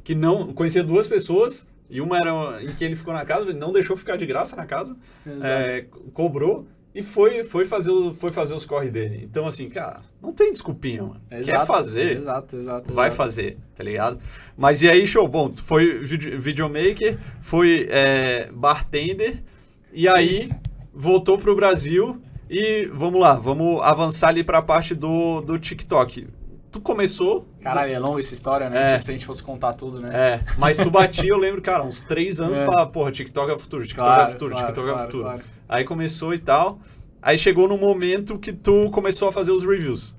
[0.02, 3.58] que não conhecia duas pessoas e uma era em que ele ficou na casa, ele
[3.58, 4.96] não deixou ficar de graça na casa,
[5.42, 9.20] é, cobrou e foi, foi, fazer, foi fazer os corre dele.
[9.22, 11.20] Então, assim, cara, não tem desculpinha, mano.
[11.30, 12.16] Exato, Quer fazer?
[12.16, 12.92] Exato, exato.
[12.92, 14.18] Vai fazer, tá ligado?
[14.56, 15.26] Mas e aí, show?
[15.26, 19.42] Bom, foi videomaker, foi é, bartender,
[19.92, 20.54] e aí Isso.
[20.92, 22.20] voltou pro Brasil.
[22.52, 26.26] E vamos lá, vamos avançar ali para a parte do, do TikTok
[26.70, 27.46] tu começou.
[27.60, 28.82] Caralho, é longa essa história, né?
[28.82, 28.92] É.
[28.92, 30.10] Tipo, se a gente fosse contar tudo, né?
[30.12, 32.64] É, mas tu batia, eu lembro, cara, uns três anos é.
[32.64, 35.24] falava, porra, TikTok é futuro, TikTok é claro, é futuro, claro, TikTok claro, é futuro.
[35.24, 35.42] Claro.
[35.68, 36.78] Aí começou e tal.
[37.22, 40.16] Aí chegou no momento que tu começou a fazer os reviews.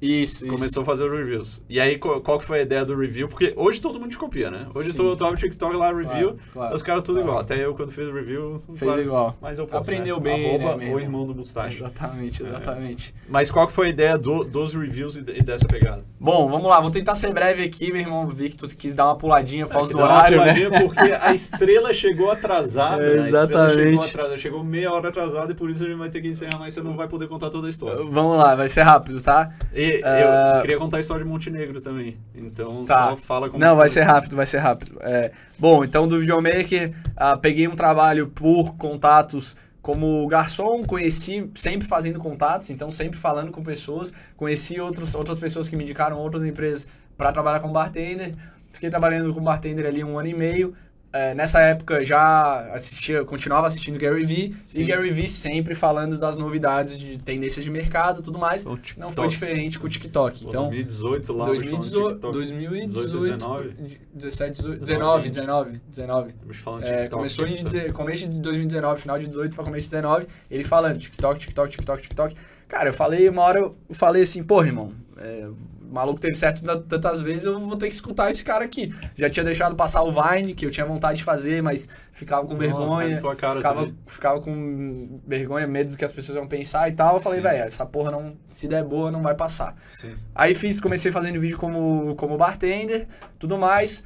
[0.00, 0.80] Isso, Começou isso.
[0.80, 1.62] a fazer os reviews.
[1.68, 3.28] E aí, qual, qual que foi a ideia do review?
[3.28, 4.66] Porque hoje todo mundo te copia, né?
[4.74, 7.28] Hoje tu, tu abre o TikTok lá, review, claro, claro, os caras tudo claro.
[7.28, 7.40] igual.
[7.40, 8.62] Até eu, quando fiz o review...
[8.68, 9.36] Fez claro, igual.
[9.40, 10.22] Mas eu posso, Aprendeu né?
[10.22, 11.76] bem, Arroba né, o irmão do Mustache.
[11.76, 13.14] Exatamente, exatamente.
[13.16, 13.30] É.
[13.30, 16.02] Mas qual que foi a ideia do, dos reviews e, e, dessa pegada?
[16.18, 16.80] Bom, vamos lá.
[16.80, 18.26] Vou tentar ser breve aqui, meu irmão.
[18.26, 20.80] Vi que tu quis dar uma puladinha por causa é, do horário, uma puladinha né?
[20.80, 23.00] porque a estrela chegou atrasada.
[23.10, 23.74] É, exatamente.
[23.74, 24.38] chegou atrasada.
[24.38, 26.82] Chegou meia hora atrasada e por isso a gente vai ter que encerrar, mas você
[26.82, 28.04] não vai poder contar toda a história.
[28.04, 29.52] Vamos lá, vai ser rápido, tá?
[29.72, 30.56] E uh...
[30.56, 32.16] eu queria contar a história de Monte Montenegro também.
[32.34, 33.10] Então tá.
[33.10, 33.62] só fala como.
[33.62, 34.98] Não, vai ser rápido, vai ser rápido.
[35.00, 41.86] É, bom, então do videomaker, uh, peguei um trabalho por contatos como garçom, conheci sempre
[41.86, 44.12] fazendo contatos, então sempre falando com pessoas.
[44.36, 46.86] Conheci outros, outras pessoas que me indicaram outras empresas
[47.16, 48.34] para trabalhar como bartender.
[48.72, 50.74] Fiquei trabalhando como bartender ali um ano e meio.
[51.12, 54.80] É, nessa época já assistia, continuava assistindo Gary Vee Sim.
[54.80, 58.64] e Gary Vee sempre falando das novidades de tendências de mercado e tudo mais.
[58.96, 60.46] Não foi diferente com o TikTok.
[60.46, 63.74] Então, 2018 lá, 2018, 2018, 19,
[64.14, 66.34] 17, 18, 19, 19, 19.
[66.52, 70.62] Falando é, começou em começo de 2019, final de 18 para começo de 19, ele
[70.62, 72.34] falando TikTok, TikTok, TikTok, TikTok.
[72.68, 75.48] Cara, eu falei uma hora, eu falei assim, porra, irmão, é,
[75.90, 78.94] o maluco teve certo tantas vezes, eu vou ter que escutar esse cara aqui.
[79.16, 82.54] Já tinha deixado passar o Vine, que eu tinha vontade de fazer, mas ficava com
[82.54, 83.18] vergonha.
[83.20, 87.16] ficava, ficava com vergonha, medo do que as pessoas iam pensar e tal.
[87.16, 89.74] Eu falei, velho, essa porra não, se der boa, não vai passar.
[89.88, 90.14] Sim.
[90.32, 94.04] Aí fiz, comecei fazendo vídeo como, como bartender, tudo mais.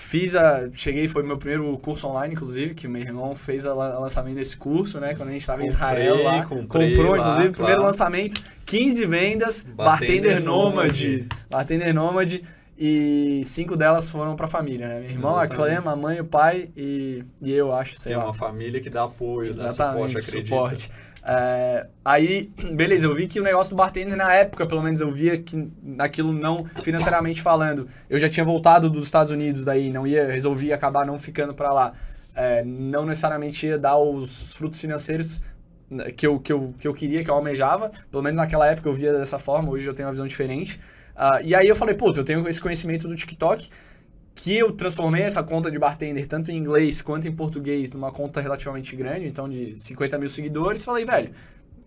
[0.00, 0.68] Fiz a.
[0.72, 4.98] Cheguei, foi meu primeiro curso online, inclusive, que meu irmão fez o lançamento desse curso,
[4.98, 5.14] né?
[5.14, 6.42] Quando a gente estava em Israel lá.
[6.46, 7.52] Comprou, lá, inclusive, claro.
[7.52, 11.28] primeiro lançamento, 15 vendas, Bartender, Nômade.
[11.50, 12.42] Bartender Nômade.
[12.82, 15.00] E cinco delas foram pra família, né?
[15.00, 15.52] Meu irmão, Exatamente.
[15.52, 18.22] a Clema, a mãe, o pai e, e eu, acho, sei é lá.
[18.22, 20.56] É uma família que dá apoio, Exatamente, dá suporte, acredita.
[20.56, 20.90] suporte.
[21.22, 25.10] É, aí, beleza, eu vi que o negócio do bartender na época, pelo menos eu
[25.10, 30.06] via que naquilo não financeiramente falando, eu já tinha voltado dos Estados Unidos daí, não
[30.06, 31.92] ia, resolvi acabar não ficando para lá.
[32.34, 35.42] É, não necessariamente ia dar os frutos financeiros
[35.90, 37.90] né, que eu, que, eu, que eu queria, que eu almejava.
[38.10, 40.80] Pelo menos naquela época eu via dessa forma, hoje eu tenho uma visão diferente.
[41.16, 43.68] Uh, e aí eu falei, putz, eu tenho esse conhecimento do TikTok,
[44.34, 48.40] que eu transformei essa conta de bartender, tanto em inglês quanto em português, numa conta
[48.40, 50.84] relativamente grande, então de 50 mil seguidores.
[50.84, 51.30] Falei, velho,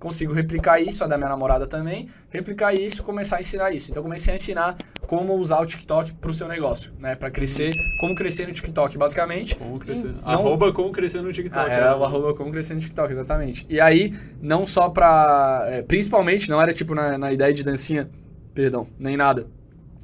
[0.03, 3.89] consigo replicar isso, a da minha namorada também, replicar isso, começar a ensinar isso.
[3.89, 4.75] Então comecei a ensinar
[5.07, 7.71] como usar o TikTok para o seu negócio, né, para crescer,
[8.01, 9.55] como crescer no TikTok, basicamente.
[9.55, 10.13] Como crescer.
[10.13, 11.69] Não, arroba como crescer no TikTok.
[11.69, 11.95] Ah, era né?
[11.95, 13.65] o arroba como crescer no TikTok, exatamente.
[13.69, 18.09] E aí, não só para, é, principalmente, não era tipo na, na ideia de dancinha,
[18.53, 19.47] perdão, nem nada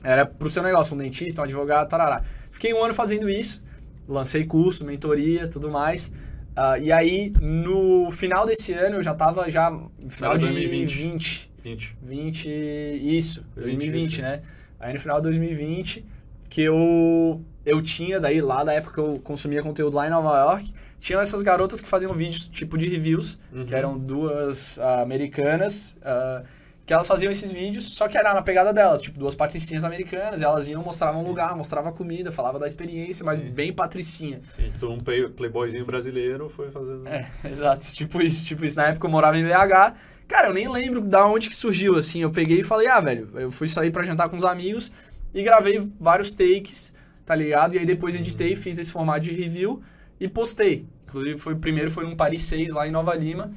[0.04, 2.24] era pro seu negócio, um dentista, um advogado, tarará.
[2.50, 3.62] Fiquei um ano fazendo isso,
[4.08, 6.08] lancei curso, mentoria, tudo mais.
[6.08, 9.72] Uh, e aí, no final desse ano, eu já tava já...
[10.10, 11.52] Final de 2020.
[11.64, 11.98] 20.
[12.02, 14.42] 20, isso, 2020, isso, né?
[14.80, 16.06] Aí no final de 2020,
[16.50, 20.38] que eu, eu tinha, daí lá da época que eu consumia conteúdo lá em Nova
[20.38, 23.66] York, tinham essas garotas que faziam vídeos tipo de reviews, uhum.
[23.66, 25.98] que eram duas uh, americanas...
[26.02, 26.59] Uh,
[26.90, 30.42] que elas faziam esses vídeos, só que era na pegada delas, tipo, duas patricinhas americanas,
[30.42, 33.52] elas iam, mostravam um lugar, mostrava comida, falava da experiência, mas Sim.
[33.52, 34.40] bem patricinha.
[34.80, 37.08] Tu um playboyzinho brasileiro foi fazendo...
[37.08, 38.76] É, exato, tipo isso, tipo isso.
[38.76, 39.94] Na época eu morava em BH,
[40.28, 43.30] cara, eu nem lembro da onde que surgiu, assim, eu peguei e falei, ah, velho,
[43.36, 44.92] eu fui sair para jantar com os amigos
[45.32, 46.92] e gravei vários takes,
[47.24, 47.76] tá ligado?
[47.76, 48.56] E aí depois editei, uhum.
[48.56, 49.80] fiz esse formato de review
[50.20, 50.88] e postei.
[51.08, 53.52] Inclusive, foi, o primeiro foi num Paris 6 lá em Nova Lima,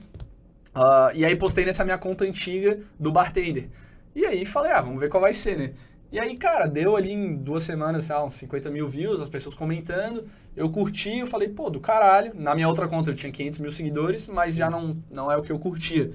[0.75, 3.69] Uh, e aí postei nessa minha conta antiga do bartender.
[4.15, 5.73] E aí falei, ah, vamos ver qual vai ser, né?
[6.11, 9.31] E aí, cara, deu ali em duas semanas, sei lá, uns 50 mil views, as
[9.31, 10.27] pessoas comentando.
[10.55, 12.33] Eu curti, eu falei, pô, do caralho.
[12.35, 15.43] Na minha outra conta eu tinha 500 mil seguidores, mas já não, não é o
[15.43, 16.11] que eu curtia.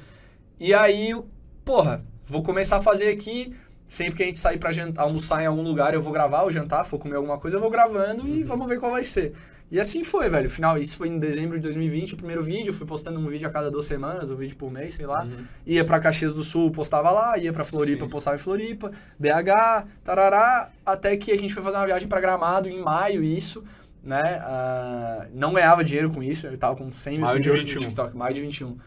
[0.59, 1.19] E aí,
[1.65, 3.51] porra, vou começar a fazer aqui.
[3.87, 6.51] Sempre que a gente sair pra jantar, almoçar em algum lugar, eu vou gravar ou
[6.51, 8.43] jantar, for comer alguma coisa, eu vou gravando e uhum.
[8.43, 9.33] vamos ver qual vai ser.
[9.70, 10.49] E assim foi, velho.
[10.49, 12.72] Final, isso foi em dezembro de 2020, o primeiro vídeo.
[12.72, 15.24] Fui postando um vídeo a cada duas semanas, um vídeo por mês, sei lá.
[15.24, 15.45] Uhum.
[15.65, 17.38] Ia pra Caxias do Sul, postava lá.
[17.38, 18.11] Ia pra Floripa, Sim.
[18.11, 18.91] postava em Floripa.
[19.20, 20.70] BH, tarará.
[20.86, 23.63] Até que a gente foi fazer uma viagem pra Gramado em maio, isso.
[24.01, 24.39] Né?
[24.39, 26.47] Uh, não ganhava dinheiro com isso.
[26.47, 28.15] Eu tava com 100 mil seguidores no TikTok.
[28.15, 28.78] Mais de 21.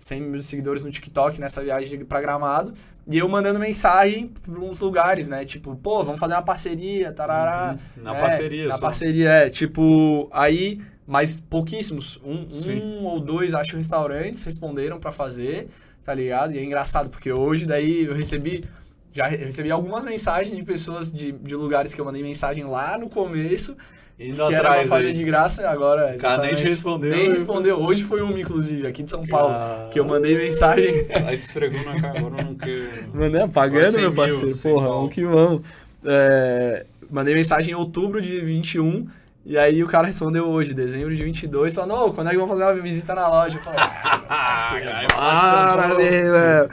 [0.00, 2.72] 100 mil seguidores no TikTok nessa viagem pra Gramado.
[3.06, 5.44] E eu mandando mensagem pra uns lugares, né?
[5.44, 7.76] Tipo, pô, vamos fazer uma parceria, tarará.
[7.96, 8.02] Uhum.
[8.02, 8.80] Na é, parceria, Na só.
[8.80, 9.50] parceria, é.
[9.50, 12.18] Tipo, aí, mas pouquíssimos.
[12.24, 15.68] Um, um ou dois, acho, restaurantes responderam para fazer,
[16.02, 16.54] tá ligado?
[16.54, 18.64] E é engraçado, porque hoje daí eu recebi.
[19.12, 23.10] Já recebi algumas mensagens de pessoas de, de lugares que eu mandei mensagem lá no
[23.10, 23.76] começo
[24.20, 25.12] Indo que era pra fazer aí.
[25.14, 26.14] de graça, agora.
[26.20, 27.10] Cara nem te respondeu.
[27.10, 27.80] Nem respondeu.
[27.80, 29.88] Hoje foi uma, inclusive, aqui de São Paulo, ah.
[29.90, 31.06] que eu mandei mensagem.
[31.26, 32.84] Aí te esfregou na cara, agora eu não quero.
[33.14, 34.48] Mandei apagando, meu parceiro.
[34.48, 35.62] Mil, Porra, vamos que vamos.
[36.04, 39.06] É, mandei mensagem em outubro de 21.
[39.46, 42.46] E aí o cara respondeu hoje, dezembro de 22, falando, ô, quando é que vão
[42.46, 43.56] fazer uma visita na loja?
[43.56, 45.08] Eu falei, ah,
[45.74, 46.70] para, velho.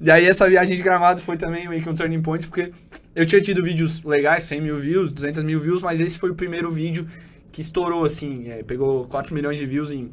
[0.00, 2.70] E aí essa viagem de gramado foi também meio que um turning point, porque
[3.14, 6.34] eu tinha tido vídeos legais, 100 mil views, 200 mil views, mas esse foi o
[6.34, 7.06] primeiro vídeo
[7.52, 10.10] que estourou, assim, é, pegou 4 milhões de views em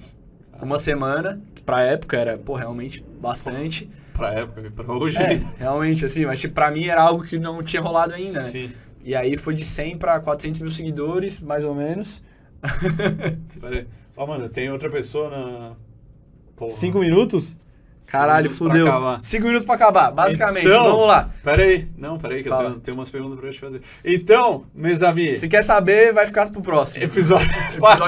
[0.61, 3.89] uma semana, que pra época era, pô, realmente bastante.
[4.13, 5.17] Pra época, pra hoje.
[5.17, 8.49] É, realmente, assim, mas tipo, pra mim era algo que não tinha rolado ainda, né?
[8.49, 8.71] Sim.
[9.03, 12.21] E aí foi de 100 pra 400 mil seguidores, mais ou menos.
[13.59, 13.87] Peraí.
[14.15, 15.75] Ó, oh, mano, tem outra pessoa na...
[16.55, 16.71] Porra.
[16.71, 17.57] Cinco minutos?
[18.07, 18.87] Caralho, fudeu.
[19.21, 20.67] Cinco minutos pra acabar, basicamente.
[20.67, 21.29] Então, vamos lá.
[21.43, 21.87] Peraí.
[21.97, 22.63] Não, peraí, que Fala.
[22.63, 23.81] eu tenho, tenho, umas perguntas pra te fazer.
[24.03, 25.37] Então, meus amigos.
[25.37, 27.03] Se quer saber, vai ficar pro próximo.
[27.03, 27.47] Episódio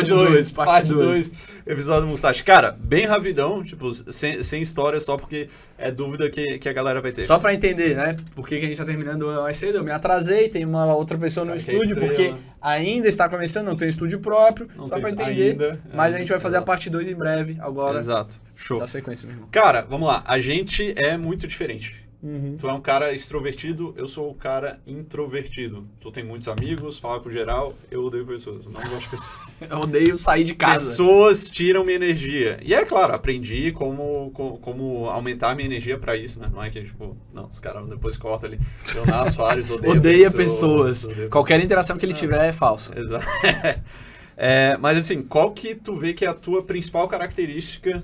[0.06, 0.52] 2.
[0.52, 1.32] parte 2.
[1.66, 2.44] Episódio do Mustache.
[2.44, 7.00] Cara, bem rapidão, tipo, sem, sem história, só porque é dúvida que, que a galera
[7.00, 7.22] vai ter.
[7.22, 8.16] Só pra entender, né?
[8.36, 9.78] Por que, que a gente tá terminando mais cedo?
[9.78, 12.34] Eu me atrasei, tem uma outra pessoa no Cara, estúdio, porque
[12.64, 14.68] ainda está começando, não tem estúdio próprio.
[14.76, 15.52] Não só pra entender.
[15.52, 16.64] Ainda, mas é, a gente vai fazer exato.
[16.64, 18.00] a parte 2 em breve, agora.
[18.00, 18.40] Exato.
[18.56, 18.80] Show.
[18.80, 19.50] Dá sequência, meu irmão.
[19.52, 20.24] Cara, vamos lá.
[20.26, 22.03] A gente é muito diferente.
[22.24, 22.56] Uhum.
[22.58, 25.86] Tu é um cara extrovertido, eu sou o um cara introvertido.
[26.00, 29.40] Tu tem muitos amigos, fala com geral, eu odeio pessoas, eu não gosto de pessoas.
[29.70, 30.90] eu odeio sair de casa.
[30.90, 32.60] Pessoas tiram minha energia.
[32.64, 36.50] E é claro, aprendi como, como, como aumentar a minha energia para isso, né?
[36.50, 38.60] Não é que, tipo, não, os caras depois cortam ali.
[38.94, 41.00] Leonardo Soares odeia, odeia pessoas.
[41.00, 41.04] pessoas.
[41.06, 41.66] Odeia Qualquer pessoas.
[41.66, 42.98] interação que ele tiver é falsa.
[42.98, 43.26] Exato.
[44.38, 48.02] é, mas assim, qual que tu vê que é a tua principal característica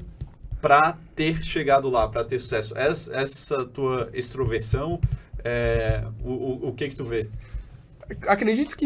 [0.61, 2.77] para ter chegado lá, para ter sucesso?
[2.77, 4.99] Essa, essa tua extroversão,
[5.43, 7.29] é, o, o, o, que que tu vê?
[8.27, 8.85] Acredito que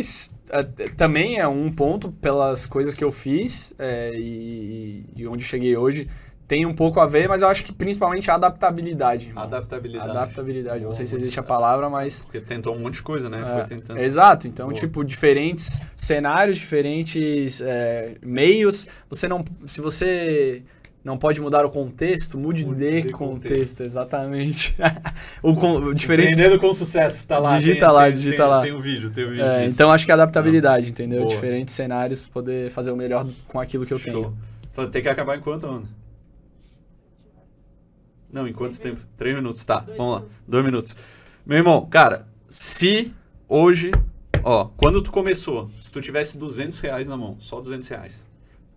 [0.49, 5.75] é, também é um ponto pelas coisas que eu fiz é, e, e, onde cheguei
[5.77, 6.07] hoje
[6.47, 9.29] tem um pouco a ver, mas eu acho que principalmente a adaptabilidade.
[9.29, 9.43] Irmão.
[9.43, 10.09] Adaptabilidade.
[10.09, 10.79] Adaptabilidade.
[10.79, 12.25] Boa, não sei se existe a palavra, mas.
[12.25, 13.41] Porque tentou um monte de coisa, né?
[13.41, 13.99] É, Foi tentando.
[13.99, 14.47] Exato.
[14.47, 14.77] Então, Boa.
[14.77, 18.85] tipo, diferentes cenários, diferentes é, meios.
[19.09, 19.43] Você não.
[19.65, 20.63] Se você
[21.03, 23.49] não pode mudar o contexto, mude, mude de, de contexto.
[23.49, 23.83] contexto.
[23.83, 24.75] exatamente.
[25.43, 26.31] o, com, diferente...
[26.31, 27.57] Empreendendo com sucesso, tá lá.
[27.57, 28.61] Digita tem, lá, tem, digita tem, lá.
[28.61, 29.43] Tem um vídeo, tem um vídeo.
[29.43, 31.19] É, então acho que é adaptabilidade, entendeu?
[31.19, 31.29] Boa.
[31.29, 34.33] Diferentes cenários, poder fazer o melhor com aquilo que eu Show.
[34.73, 34.89] tenho.
[34.89, 35.83] Tem que acabar em quanto, Ana?
[38.31, 39.01] Não, em quanto tempo?
[39.17, 39.81] Três minutos, tá.
[39.81, 40.23] Dois vamos lá.
[40.47, 40.95] Dois minutos.
[41.45, 43.13] Meu irmão, cara, se
[43.47, 43.91] hoje,
[44.41, 48.27] ó, quando tu começou, se tu tivesse 200 reais na mão, só 200 reais,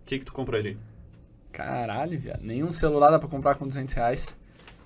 [0.01, 0.77] o que que tu compraria?
[1.65, 2.41] Caralho, viado.
[2.43, 4.37] Nenhum celular dá pra comprar com 200 reais.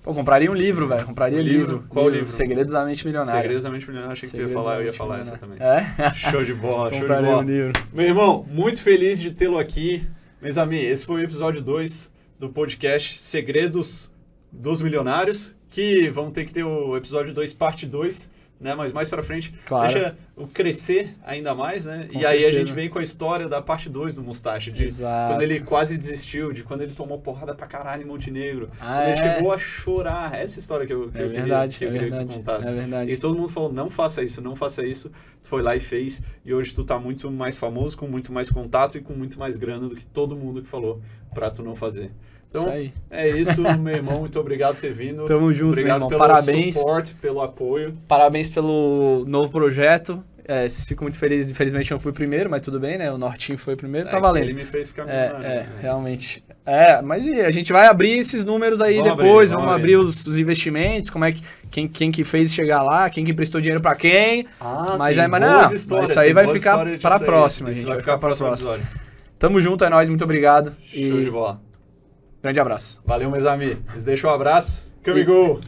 [0.02, 1.06] Pô, compraria um livro, velho.
[1.06, 1.76] Compraria um livro.
[1.76, 1.86] livro.
[1.88, 2.20] Qual livro?
[2.20, 2.32] livro?
[2.32, 3.40] Segredos da Mente Milionária.
[3.40, 4.12] Segredos da Mente Milionária.
[4.12, 5.58] Achei que tu ia falar, eu ia falar essa também.
[5.60, 6.12] É?
[6.14, 7.38] Show de bola, show de bola.
[7.38, 7.72] Um livro.
[7.92, 10.04] Meu irmão, muito feliz de tê-lo aqui.
[10.40, 14.10] Meus amigos, esse foi o episódio 2 do podcast Segredos
[14.50, 18.28] dos Milionários, que vão ter que ter o episódio 2, parte 2
[18.62, 18.74] né?
[18.74, 19.92] Mas mais para frente, claro.
[19.92, 22.08] deixa o crescer ainda mais, né?
[22.10, 22.28] Com e certeza.
[22.28, 25.32] aí a gente vem com a história da parte 2 do Mustache, de Exato.
[25.34, 29.00] quando ele quase desistiu, de quando ele tomou porrada pra caralho em Montenegro, ah, quando
[29.00, 29.10] é?
[29.10, 30.34] ele chegou a chorar.
[30.34, 32.38] Essa história que eu, que é eu verdade, queria, que, eu é queria que tu
[32.38, 32.68] contasse.
[32.68, 33.12] É verdade.
[33.12, 35.10] E todo mundo falou, não faça isso, não faça isso.
[35.42, 38.48] Tu foi lá e fez, e hoje tu tá muito mais famoso, com muito mais
[38.48, 41.00] contato e com muito mais grana do que todo mundo que falou
[41.34, 42.12] pra tu não fazer.
[42.52, 44.20] Então, isso é isso, meu irmão.
[44.20, 45.24] Muito obrigado por ter vindo.
[45.24, 46.08] Tamo junto, Obrigado meu irmão.
[46.10, 46.74] pelo Parabéns.
[46.74, 47.96] suporte, pelo apoio.
[48.06, 50.22] Parabéns pelo novo projeto.
[50.44, 51.48] É, fico muito feliz.
[51.48, 53.10] Infelizmente eu não fui primeiro, mas tudo bem, né?
[53.10, 54.44] O Nortinho foi primeiro, tá é, tá valendo.
[54.44, 55.68] Ele me fez ficar é, é, né?
[55.80, 56.44] realmente.
[56.66, 59.94] É, mas e, a gente vai abrir esses números aí vamos depois, abrir, vamos, abrir,
[59.94, 63.32] abrir os, os, investimentos, como é que quem, quem que fez chegar lá, quem que
[63.32, 64.46] prestou dinheiro para quem.
[64.60, 68.00] Ah, mas aí, mas não, isso aí vai ficar para a próxima, gente vai, vai
[68.00, 68.48] ficar para a próxima.
[68.48, 68.86] Episódio.
[69.38, 70.76] Tamo junto, é nóis, muito obrigado.
[70.84, 71.24] Show e...
[71.24, 71.60] de bola.
[72.42, 73.00] Grande abraço.
[73.06, 74.04] Valeu, meus amigos.
[74.04, 74.92] Deixa um abraço.
[75.04, 75.60] Come go!